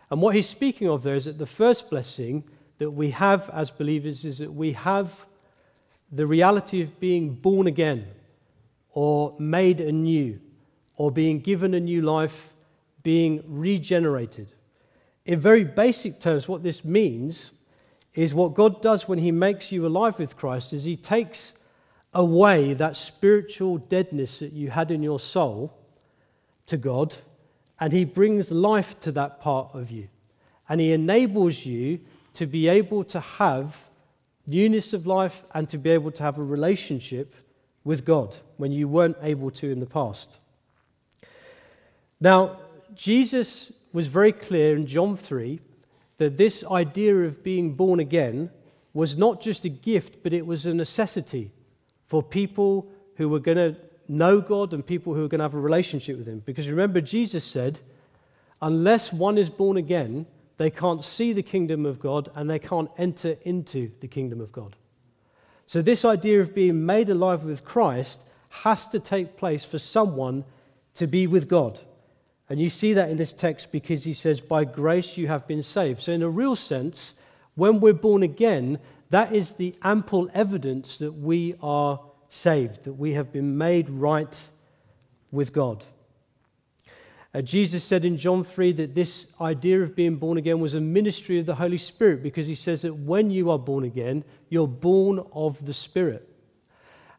[0.10, 2.44] And what he's speaking of there is that the first blessing
[2.80, 5.28] that we have as believers is that we have
[6.12, 8.08] the reality of being born again
[8.94, 10.40] or made anew
[10.96, 12.52] or being given a new life,
[13.04, 14.54] being regenerated
[15.28, 17.52] in very basic terms, what this means
[18.16, 21.52] is what God does when He makes you alive with Christ is He takes
[22.14, 25.78] away that spiritual deadness that you had in your soul
[26.68, 27.14] to God,
[27.80, 30.08] and He brings life to that part of you.
[30.70, 32.00] And He enables you
[32.36, 33.78] to be able to have
[34.48, 37.36] newness of life and to be able to have a relationship
[37.84, 40.38] with God when you weren't able to in the past.
[42.22, 42.62] Now,
[42.96, 45.60] Jesus was very clear in John 3
[46.20, 48.52] that this idea of being born again
[48.94, 51.52] was not just a gift, but it was a necessity
[52.06, 53.76] for people who were going to
[54.08, 56.44] know God and people who were going to have a relationship with Him.
[56.46, 57.80] Because remember, Jesus said,
[58.62, 60.28] unless one is born again,
[60.58, 64.52] they can't see the kingdom of God and they can't enter into the kingdom of
[64.52, 64.76] God.
[65.66, 70.46] So, this idea of being made alive with Christ has to take place for someone
[70.94, 71.80] to be with God.
[72.50, 75.64] And you see that in this text because he says, By grace you have been
[75.64, 76.00] saved.
[76.00, 77.14] So, in a real sense,
[77.56, 78.80] when we're born again,
[79.10, 84.48] that is the ample evidence that we are saved, that we have been made right
[85.32, 85.84] with God.
[87.34, 90.82] Uh, Jesus said in John 3 that this idea of being born again was a
[90.82, 94.68] ministry of the Holy Spirit because he says that when you are born again, you're
[94.68, 96.28] born of the Spirit.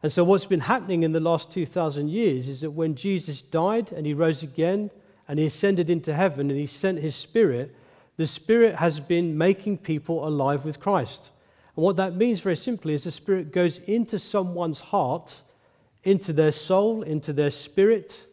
[0.01, 3.91] And so, what's been happening in the last 2,000 years is that when Jesus died
[3.91, 4.89] and he rose again,
[5.29, 7.73] and he ascended into heaven and he sent his spirit,
[8.17, 11.29] the spirit has been making people alive with Christ.
[11.77, 15.33] And what that means very simply is the spirit goes into someone's heart,
[16.03, 18.25] into their soul, into their spirit.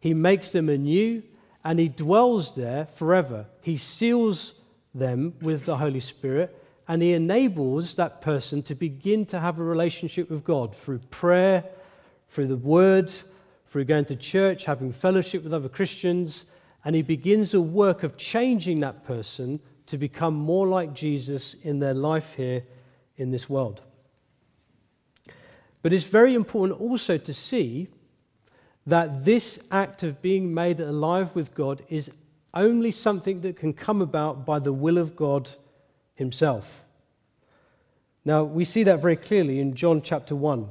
[0.00, 1.22] He makes them anew
[1.62, 3.46] and he dwells there forever.
[3.60, 4.54] He seals
[4.92, 6.56] them with the Holy Spirit
[6.90, 11.62] and He enables that person to begin to have a relationship with God through prayer,
[12.30, 13.12] through the Word,
[13.70, 16.44] through going to church, having fellowship with other Christians,
[16.84, 21.78] and He begins a work of changing that person to become more like Jesus in
[21.78, 22.64] their life here
[23.16, 23.80] in this world.
[25.82, 27.88] But it's very important also to see
[28.86, 32.10] that this act of being made alive with God is
[32.52, 35.48] only something that can come about by the will of God
[36.14, 36.84] Himself.
[38.24, 40.68] Now, we see that very clearly in John chapter 1,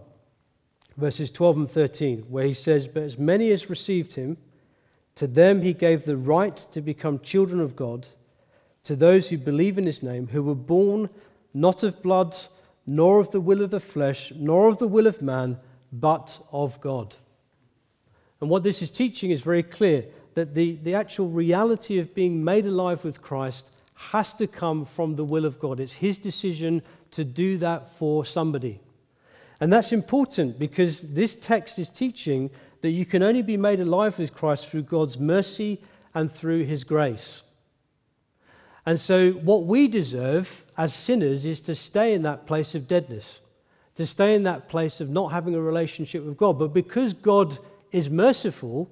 [0.99, 4.37] verses 12 and 13, where He says, But as many as received Him,
[5.15, 8.07] to them He gave the right to become children of God,
[8.83, 11.09] to those who believe in His name, who were born
[11.53, 12.37] not of blood,
[12.85, 15.57] nor of the will of the flesh, nor of the will of man,
[15.91, 17.15] but of God.
[18.41, 22.43] And what this is teaching is very clear that the, the actual reality of being
[22.43, 25.79] made alive with Christ has to come from the will of God.
[25.79, 26.81] It's His decision
[27.11, 28.79] to do that for somebody.
[29.59, 32.49] And that's important because this text is teaching
[32.81, 35.81] that you can only be made alive with Christ through God's mercy
[36.15, 37.41] and through His grace.
[38.85, 43.39] And so, what we deserve as sinners is to stay in that place of deadness,
[43.95, 46.57] to stay in that place of not having a relationship with God.
[46.57, 47.59] But because God
[47.91, 48.89] is merciful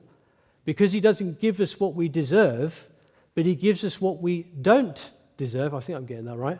[0.65, 2.87] because he doesn't give us what we deserve,
[3.35, 5.73] but he gives us what we don't deserve.
[5.73, 6.59] I think I'm getting that right.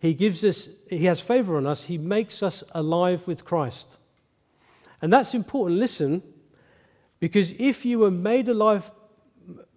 [0.00, 3.98] He gives us, he has favor on us, he makes us alive with Christ.
[5.02, 5.78] And that's important.
[5.78, 6.22] Listen,
[7.20, 8.90] because if you were made alive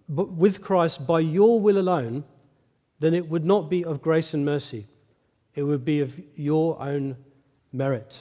[0.08, 2.24] with Christ by your will alone,
[3.00, 4.86] then it would not be of grace and mercy.
[5.54, 7.16] It would be of your own
[7.72, 8.18] merit.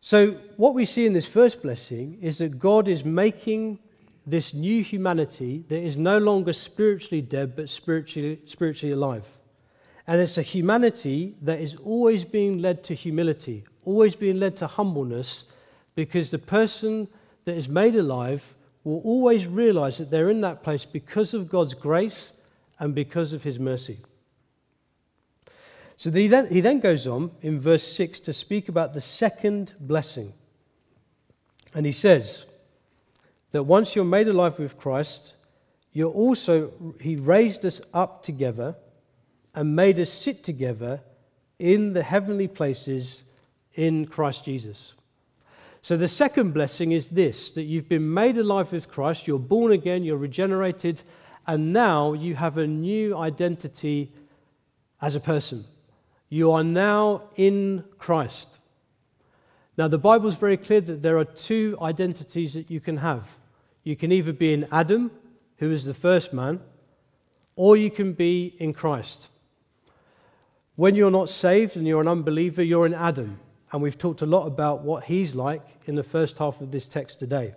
[0.00, 3.78] So, what we see in this first blessing is that God is making
[4.26, 9.26] this new humanity that is no longer spiritually dead but spiritually, spiritually alive.
[10.06, 14.66] And it's a humanity that is always being led to humility, always being led to
[14.66, 15.44] humbleness,
[15.94, 17.08] because the person
[17.44, 21.74] that is made alive will always realize that they're in that place because of God's
[21.74, 22.32] grace
[22.78, 23.98] and because of his mercy.
[25.96, 29.72] So he then, he then goes on in verse 6 to speak about the second
[29.80, 30.34] blessing.
[31.74, 32.44] And he says
[33.52, 35.34] that once you're made alive with Christ,
[35.92, 38.74] you're also, he raised us up together
[39.54, 41.00] and made us sit together
[41.58, 43.22] in the heavenly places
[43.74, 44.94] in Christ Jesus.
[45.82, 49.72] So the second blessing is this that you've been made alive with Christ, you're born
[49.72, 51.00] again, you're regenerated,
[51.46, 54.10] and now you have a new identity
[55.00, 55.64] as a person.
[56.30, 58.48] You are now in Christ.
[59.76, 63.36] Now, the Bible is very clear that there are two identities that you can have.
[63.82, 65.10] You can either be in Adam,
[65.58, 66.60] who is the first man,
[67.56, 69.28] or you can be in Christ.
[70.76, 73.38] When you're not saved and you're an unbeliever, you're in Adam.
[73.72, 76.86] And we've talked a lot about what he's like in the first half of this
[76.86, 77.54] text today.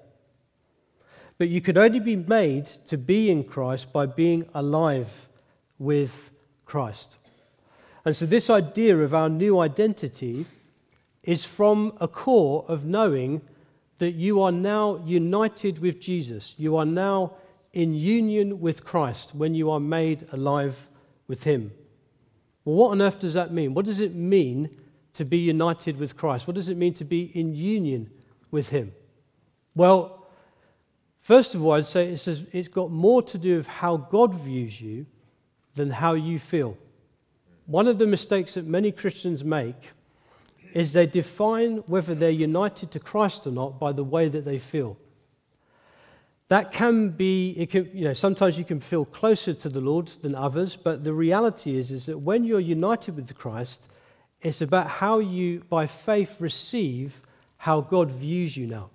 [1.37, 5.27] But you could only be made to be in Christ by being alive
[5.77, 6.31] with
[6.65, 7.15] Christ.
[8.05, 10.45] And so, this idea of our new identity
[11.23, 13.41] is from a core of knowing
[13.99, 16.53] that you are now united with Jesus.
[16.57, 17.33] You are now
[17.73, 20.87] in union with Christ when you are made alive
[21.27, 21.71] with Him.
[22.67, 23.73] Well, what on earth does that mean?
[23.73, 24.69] What does it mean
[25.13, 26.47] to be united with Christ?
[26.47, 28.09] What does it mean to be in union
[28.51, 28.91] with Him?
[29.73, 30.27] Well,
[31.21, 35.05] first of all, I'd say it's got more to do with how God views you
[35.75, 36.77] than how you feel.
[37.67, 39.93] One of the mistakes that many Christians make
[40.73, 44.59] is they define whether they're united to Christ or not by the way that they
[44.59, 44.97] feel.
[46.49, 50.07] That can be, it can, you know, sometimes you can feel closer to the Lord
[50.21, 53.91] than others, but the reality is, is that when you're united with Christ,
[54.41, 57.21] it's about how you, by faith, receive
[57.57, 58.91] how God views you now.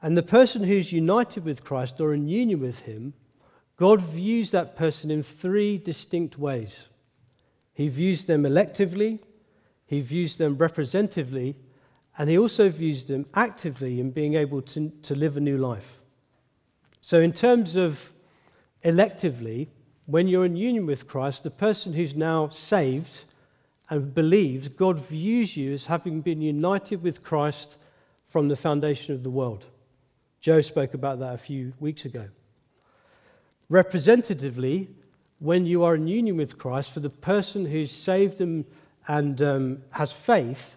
[0.00, 3.14] And the person who's united with Christ or in union with Him,
[3.76, 6.88] God views that person in three distinct ways.
[7.72, 9.18] He views them electively,
[9.86, 11.56] he views them representatively,
[12.16, 16.01] and he also views them actively in being able to, to live a new life.
[17.04, 18.12] So, in terms of
[18.84, 19.66] electively,
[20.06, 23.24] when you're in union with Christ, the person who's now saved
[23.90, 27.76] and believes, God views you as having been united with Christ
[28.28, 29.66] from the foundation of the world.
[30.40, 32.28] Joe spoke about that a few weeks ago.
[33.68, 34.88] Representatively,
[35.40, 38.64] when you are in union with Christ, for the person who's saved and,
[39.08, 40.76] and um, has faith,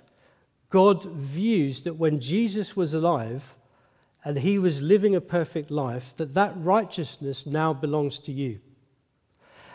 [0.71, 3.55] God views that when Jesus was alive
[4.26, 8.59] and he was living a perfect life, that that righteousness now belongs to you.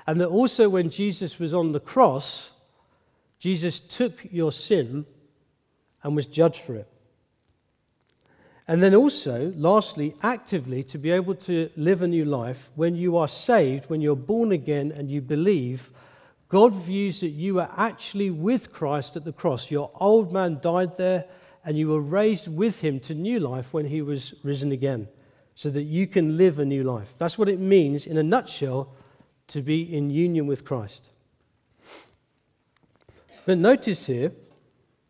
[0.07, 2.51] And that also when Jesus was on the cross,
[3.39, 5.07] Jesus took your sin
[6.03, 6.89] and was judged for it.
[8.67, 13.17] And then also, lastly, actively to be able to live a new life, when you
[13.17, 15.91] are saved, when you're born again and you believe,
[16.49, 19.71] God views that you are actually with Christ at the cross.
[19.71, 21.27] Your old man died there,
[21.65, 25.09] and you were raised with him to new life when he was risen again,
[25.55, 27.15] so that you can live a new life.
[27.19, 28.93] That's what it means, in a nutshell,
[29.49, 31.09] to be in union with Christ.
[33.47, 34.33] But notice here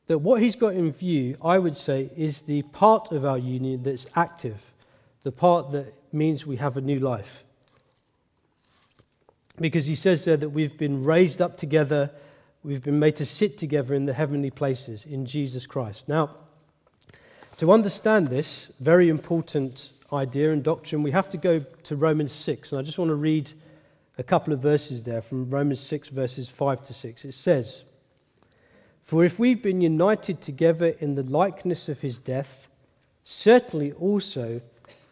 [0.07, 3.83] that what he's got in view, I would say, is the part of our union
[3.83, 4.73] that's active,
[5.23, 7.45] the part that means we have a new life
[9.61, 12.11] because he says there that we've been raised up together,
[12.63, 16.09] we've been made to sit together in the heavenly places in Jesus Christ.
[16.09, 16.37] Now,
[17.59, 22.73] to understand this very important idea and doctrine, we have to go to Romans 6.
[22.73, 23.51] And I just want to read
[24.19, 27.25] a couple of verses there from Romans 6, verses 5 to 6.
[27.25, 27.83] It says,
[29.05, 32.69] For if we've been united together in the likeness of his death,
[33.25, 34.61] certainly also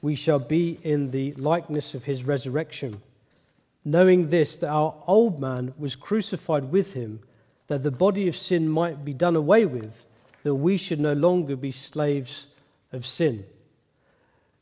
[0.02, 3.02] we shall be in the likeness of his resurrection
[3.88, 7.20] knowing this, that our old man was crucified with him,
[7.68, 10.04] that the body of sin might be done away with,
[10.42, 12.48] that we should no longer be slaves
[12.92, 13.44] of sin.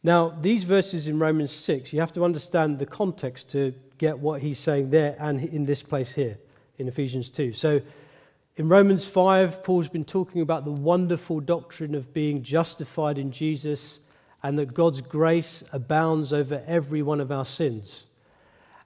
[0.03, 4.43] Now, these verses in Romans 6, you have to understand the context to get what
[4.43, 6.39] he's saying there and in this place here
[6.79, 7.53] in Ephesians 2.
[7.55, 7.81] So,
[8.57, 14.01] in Romans 5, Paul's been talking about the wonderful doctrine of being justified in Jesus
[14.43, 18.07] and that God's grace abounds over every one of our sins.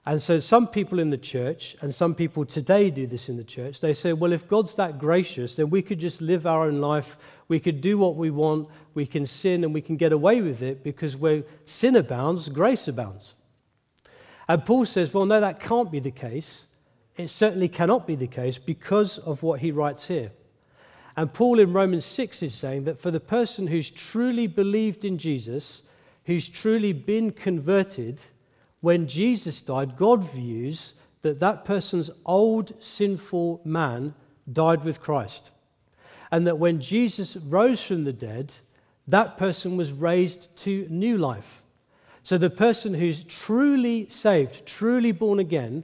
[0.05, 3.43] And so, some people in the church, and some people today do this in the
[3.43, 6.81] church, they say, well, if God's that gracious, then we could just live our own
[6.81, 7.17] life.
[7.49, 8.67] We could do what we want.
[8.95, 12.87] We can sin and we can get away with it because where sin abounds, grace
[12.87, 13.35] abounds.
[14.47, 16.65] And Paul says, well, no, that can't be the case.
[17.15, 20.31] It certainly cannot be the case because of what he writes here.
[21.15, 25.17] And Paul in Romans 6 is saying that for the person who's truly believed in
[25.17, 25.83] Jesus,
[26.25, 28.21] who's truly been converted,
[28.81, 34.13] when Jesus died, God views that that person's old sinful man
[34.51, 35.51] died with Christ.
[36.31, 38.53] And that when Jesus rose from the dead,
[39.07, 41.61] that person was raised to new life.
[42.23, 45.83] So the person who's truly saved, truly born again,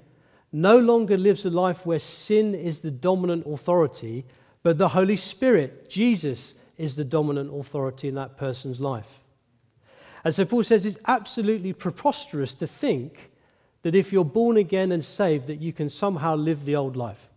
[0.52, 4.26] no longer lives a life where sin is the dominant authority,
[4.64, 9.20] but the Holy Spirit, Jesus, is the dominant authority in that person's life.
[10.24, 13.32] And so Paul says it's absolutely preposterous to think
[13.84, 17.30] that if you're born again and saved, that you can somehow live the old life.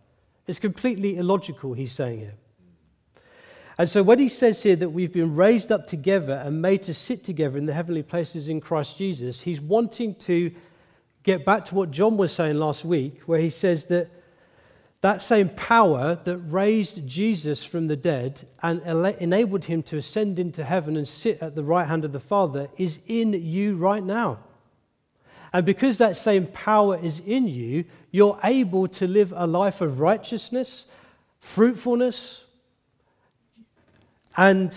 [0.47, 2.33] It's completely illogical, he's saying here.
[3.77, 6.93] And so when he says here that we've been raised up together and made to
[6.93, 10.51] sit together in the heavenly places in Christ Jesus, he's wanting to
[11.23, 14.09] get back to what John was saying last week, where he says that
[15.01, 20.63] that same power that raised Jesus from the dead and enabled him to ascend into
[20.63, 24.37] heaven and sit at the right hand of the Father is in you right now.
[25.53, 29.99] And because that same power is in you, you're able to live a life of
[29.99, 30.85] righteousness,
[31.39, 32.43] fruitfulness,
[34.37, 34.75] and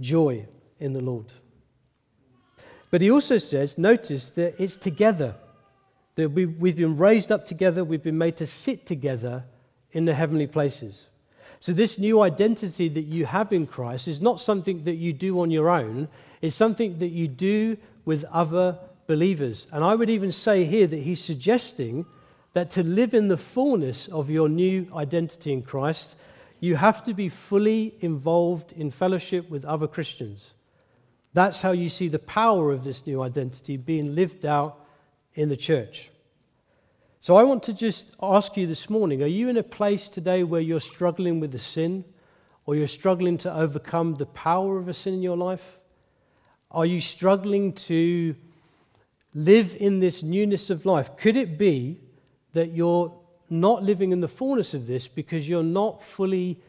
[0.00, 0.46] joy
[0.80, 1.26] in the Lord.
[2.90, 5.34] But he also says, notice that it's together.
[6.16, 9.44] That we, we've been raised up together, we've been made to sit together
[9.92, 11.04] in the heavenly places.
[11.60, 15.40] So, this new identity that you have in Christ is not something that you do
[15.40, 16.08] on your own,
[16.42, 19.66] it's something that you do with other believers.
[19.72, 22.06] And I would even say here that he's suggesting
[22.52, 26.16] that to live in the fullness of your new identity in Christ,
[26.60, 30.52] you have to be fully involved in fellowship with other Christians.
[31.34, 34.85] That's how you see the power of this new identity being lived out
[35.36, 36.10] in the church.
[37.20, 40.42] So I want to just ask you this morning are you in a place today
[40.42, 42.04] where you're struggling with the sin
[42.64, 45.78] or you're struggling to overcome the power of a sin in your life?
[46.70, 48.34] Are you struggling to
[49.34, 51.16] live in this newness of life?
[51.16, 52.00] Could it be
[52.52, 53.12] that you're
[53.50, 56.60] not living in the fullness of this because you're not fully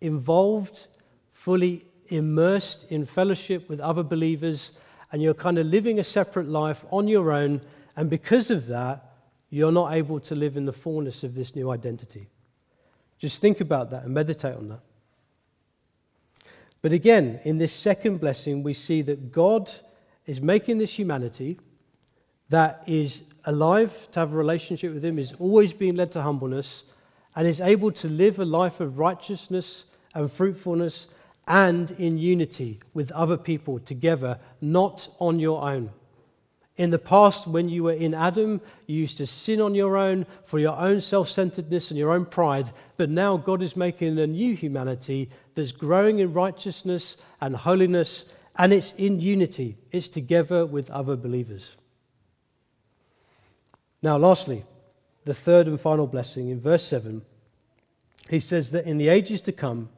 [0.00, 0.86] involved,
[1.32, 4.72] fully immersed in fellowship with other believers,
[5.12, 7.60] and you're kind of living a separate life on your own
[7.96, 9.12] and because of that,
[9.50, 12.26] you're not able to live in the fullness of this new identity.
[13.18, 14.80] Just think about that and meditate on that.
[16.82, 19.70] But again, in this second blessing, we see that God
[20.26, 21.58] is making this humanity
[22.50, 26.84] that is alive to have a relationship with Him, is always being led to humbleness,
[27.36, 29.84] and is able to live a life of righteousness
[30.14, 31.06] and fruitfulness
[31.46, 35.90] and in unity with other people together, not on your own.
[36.76, 40.26] In the past, when you were in Adam, you used to sin on your own
[40.44, 42.72] for your own self centeredness and your own pride.
[42.96, 48.24] But now God is making a new humanity that's growing in righteousness and holiness,
[48.56, 49.76] and it's in unity.
[49.92, 51.76] It's together with other believers.
[54.02, 54.64] Now, lastly,
[55.24, 57.22] the third and final blessing in verse 7,
[58.28, 59.88] he says that in the ages to come,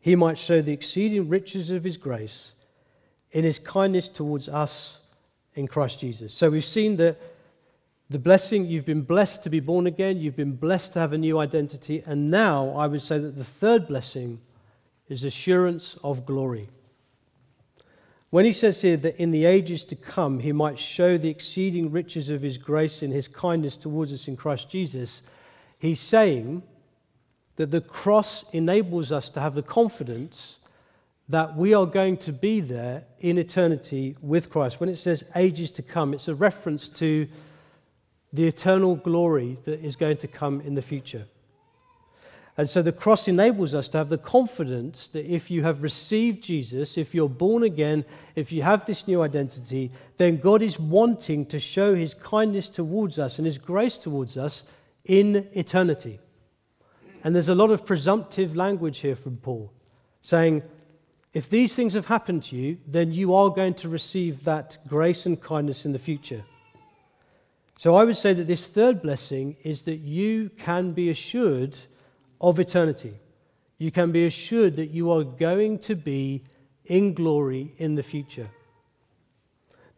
[0.00, 2.50] he might show the exceeding riches of his grace
[3.30, 4.98] in his kindness towards us
[5.54, 6.34] in Christ Jesus.
[6.34, 7.20] So we've seen that
[8.10, 11.18] the blessing, you've been blessed to be born again, you've been blessed to have a
[11.18, 14.40] new identity, and now I would say that the third blessing
[15.08, 16.68] is assurance of glory.
[18.30, 21.92] When he says here that in the ages to come he might show the exceeding
[21.92, 25.22] riches of his grace in his kindness towards us in Christ Jesus,
[25.78, 26.62] he's saying
[27.56, 30.58] that the cross enables us to have the confidence
[31.28, 34.80] that we are going to be there in eternity with Christ.
[34.80, 37.26] When it says ages to come, it's a reference to
[38.32, 41.26] the eternal glory that is going to come in the future.
[42.56, 46.44] And so the cross enables us to have the confidence that if you have received
[46.44, 48.04] Jesus, if you're born again,
[48.36, 53.18] if you have this new identity, then God is wanting to show his kindness towards
[53.18, 54.64] us and his grace towards us
[55.04, 56.20] in eternity.
[57.24, 59.72] And there's a lot of presumptive language here from Paul
[60.22, 60.62] saying,
[61.34, 65.26] if these things have happened to you, then you are going to receive that grace
[65.26, 66.42] and kindness in the future.
[67.76, 71.76] So I would say that this third blessing is that you can be assured
[72.40, 73.14] of eternity.
[73.78, 76.44] You can be assured that you are going to be
[76.86, 78.48] in glory in the future.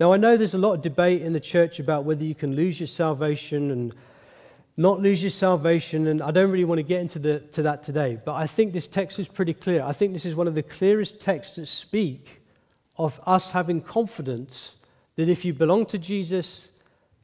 [0.01, 2.57] Now, I know there's a lot of debate in the church about whether you can
[2.57, 3.95] lose your salvation and
[4.77, 6.07] not lose your salvation.
[6.07, 8.73] And I don't really want to get into the, to that today, but I think
[8.73, 9.83] this text is pretty clear.
[9.83, 12.43] I think this is one of the clearest texts that speak
[12.97, 14.77] of us having confidence
[15.17, 16.69] that if you belong to Jesus,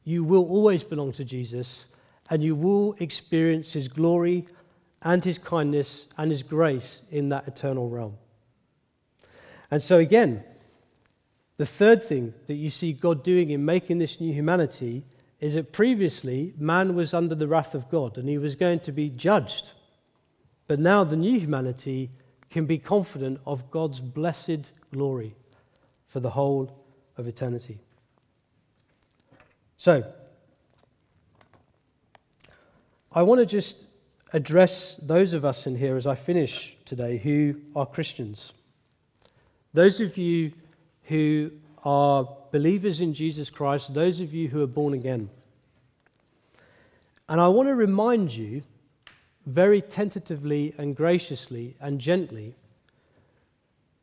[0.03, 1.85] you will always belong to Jesus
[2.29, 4.45] and you will experience his glory
[5.01, 8.15] and his kindness and his grace in that eternal realm.
[9.69, 10.43] And so, again,
[11.57, 15.03] the third thing that you see God doing in making this new humanity
[15.43, 18.93] is that previously man was under the wrath of God and he was going to
[18.93, 19.71] be judged.
[20.67, 22.11] But now the new humanity
[22.49, 25.35] can be confident of God's blessed glory
[26.07, 26.73] for the whole
[27.17, 27.77] of eternity.
[29.77, 30.05] So,
[33.11, 33.83] I want to just
[34.31, 38.53] address those of us in here as I finish today who are Christians.
[39.73, 40.53] Those of you
[41.03, 41.51] who
[41.83, 45.27] are believers in Jesus Christ, those of you who are born again.
[47.27, 48.61] And I want to remind you
[49.47, 52.53] very tentatively and graciously and gently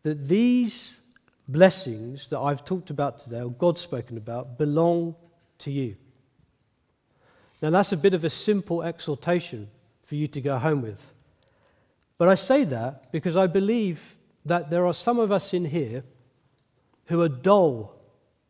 [0.02, 0.98] that these
[1.46, 5.14] blessings that I've talked about today, or God's spoken about, belong
[5.60, 5.94] to you.
[7.62, 9.68] Now, that's a bit of a simple exhortation
[10.02, 11.06] for you to go home with.
[12.18, 16.02] But I say that because I believe that there are some of us in here
[17.06, 17.99] who are dull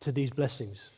[0.00, 0.90] to these blessings.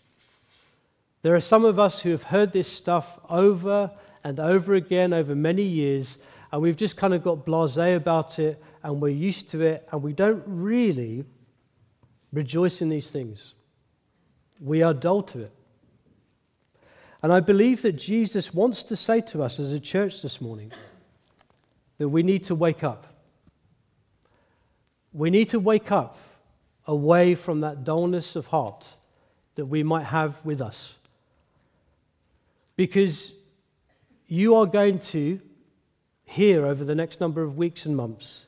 [1.22, 3.90] There are some of us who have heard this stuff over
[4.24, 6.18] and over again over many years,
[6.50, 10.02] and we've just kind of got blase about it, and we're used to it, and
[10.02, 11.24] we don't really
[12.32, 13.54] rejoice in these things.
[14.60, 15.52] We are dull to it.
[17.22, 20.72] And I believe that Jesus wants to say to us as a church this morning
[21.98, 23.06] that we need to wake up.
[25.12, 26.18] We need to wake up
[26.86, 28.88] away from that dullness of heart
[29.54, 30.94] that we might have with us.
[32.76, 33.34] Because
[34.26, 35.40] you are going to
[36.24, 38.40] hear over the next number of weeks and months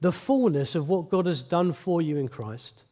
[0.00, 2.82] the fullness of what God has done for you in Christ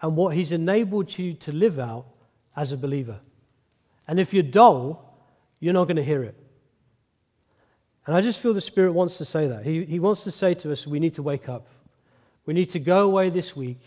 [0.00, 2.06] and what He's enabled you to live out
[2.56, 3.20] as a believer.
[4.08, 5.16] And if you're dull,
[5.60, 6.34] you're not going to hear it.
[8.06, 9.64] And I just feel the Spirit wants to say that.
[9.64, 11.68] He, he wants to say to us, we need to wake up.
[12.44, 13.80] We need to go away this week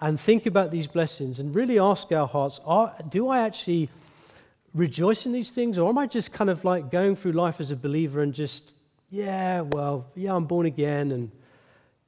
[0.00, 3.88] and think about these blessings and really ask our hearts are, do I actually
[4.74, 7.70] rejoice in these things or am I just kind of like going through life as
[7.70, 8.72] a believer and just,
[9.10, 11.30] yeah, well, yeah, I'm born again and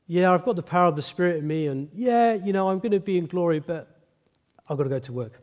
[0.06, 2.78] yeah, I've got the power of the Spirit in me and yeah, you know, I'm
[2.78, 3.88] going to be in glory, but
[4.68, 5.40] I've got to go to work.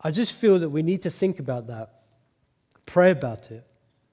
[0.00, 2.02] I just feel that we need to think about that,
[2.84, 3.66] pray about it,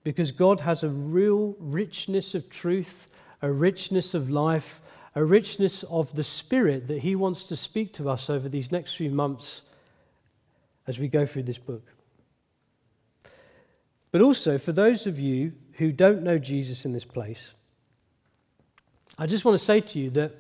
[0.04, 3.10] because God has a real richness of truth
[3.44, 4.82] a richness of life,
[5.16, 8.96] a richness of the Spirit that He wants to speak to us over these next
[8.96, 9.62] few months
[10.88, 11.84] as we go through this book.
[14.12, 17.52] But also, for those of you who don't know Jesus in this place,
[19.18, 20.32] I just want to say to you that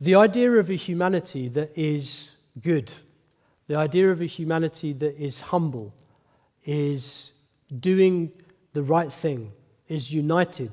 [0.00, 2.90] The idea of a humanity that is good,
[3.68, 5.92] the idea of a humanity that is humble,
[6.64, 7.32] is
[7.78, 8.32] doing
[8.72, 9.52] the right thing,
[9.88, 10.70] is united,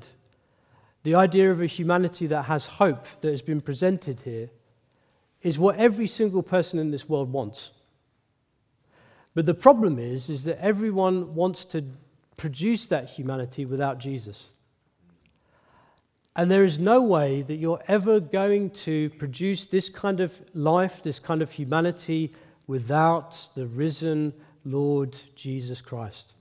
[1.09, 4.47] the idea of a humanity that has hope that has been presented here
[5.41, 7.71] is what every single person in this world wants.
[9.33, 11.83] But the problem is, is that everyone wants to
[12.37, 14.49] produce that humanity without Jesus.
[16.35, 21.01] And there is no way that you're ever going to produce this kind of life,
[21.01, 22.31] this kind of humanity,
[22.67, 24.31] without the risen
[24.63, 26.33] Lord Jesus Christ.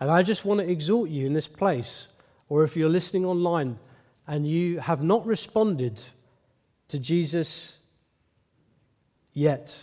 [0.00, 2.08] And I just want to exhort you in this place,
[2.48, 3.78] or if you're listening online
[4.26, 6.02] and you have not responded
[6.88, 7.76] to Jesus
[9.32, 9.74] yet,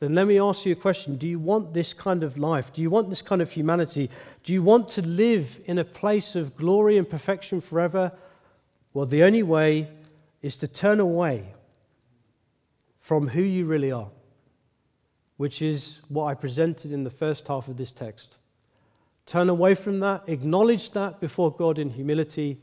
[0.00, 1.16] then let me ask you a question.
[1.16, 2.72] Do you want this kind of life?
[2.72, 4.10] Do you want this kind of humanity?
[4.42, 8.10] Do you want to live in a place of glory and perfection forever?
[8.94, 9.88] Well, the only way
[10.42, 11.54] is to turn away
[12.98, 14.08] from who you really are,
[15.36, 18.38] which is what I presented in the first half of this text.
[19.26, 22.60] Turn away from that, acknowledge that before God in humility,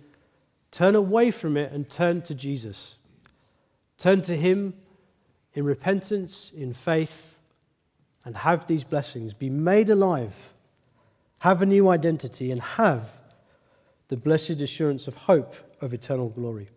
[0.72, 2.95] turn away from it and turn to Jesus.
[3.97, 4.74] Turn to Him
[5.53, 7.38] in repentance, in faith,
[8.26, 9.34] and have these blessings.
[9.34, 10.36] Be made alive,
[11.39, 13.10] have a new identity, and have
[14.10, 16.68] the blessed assurance of hope of eternal glory.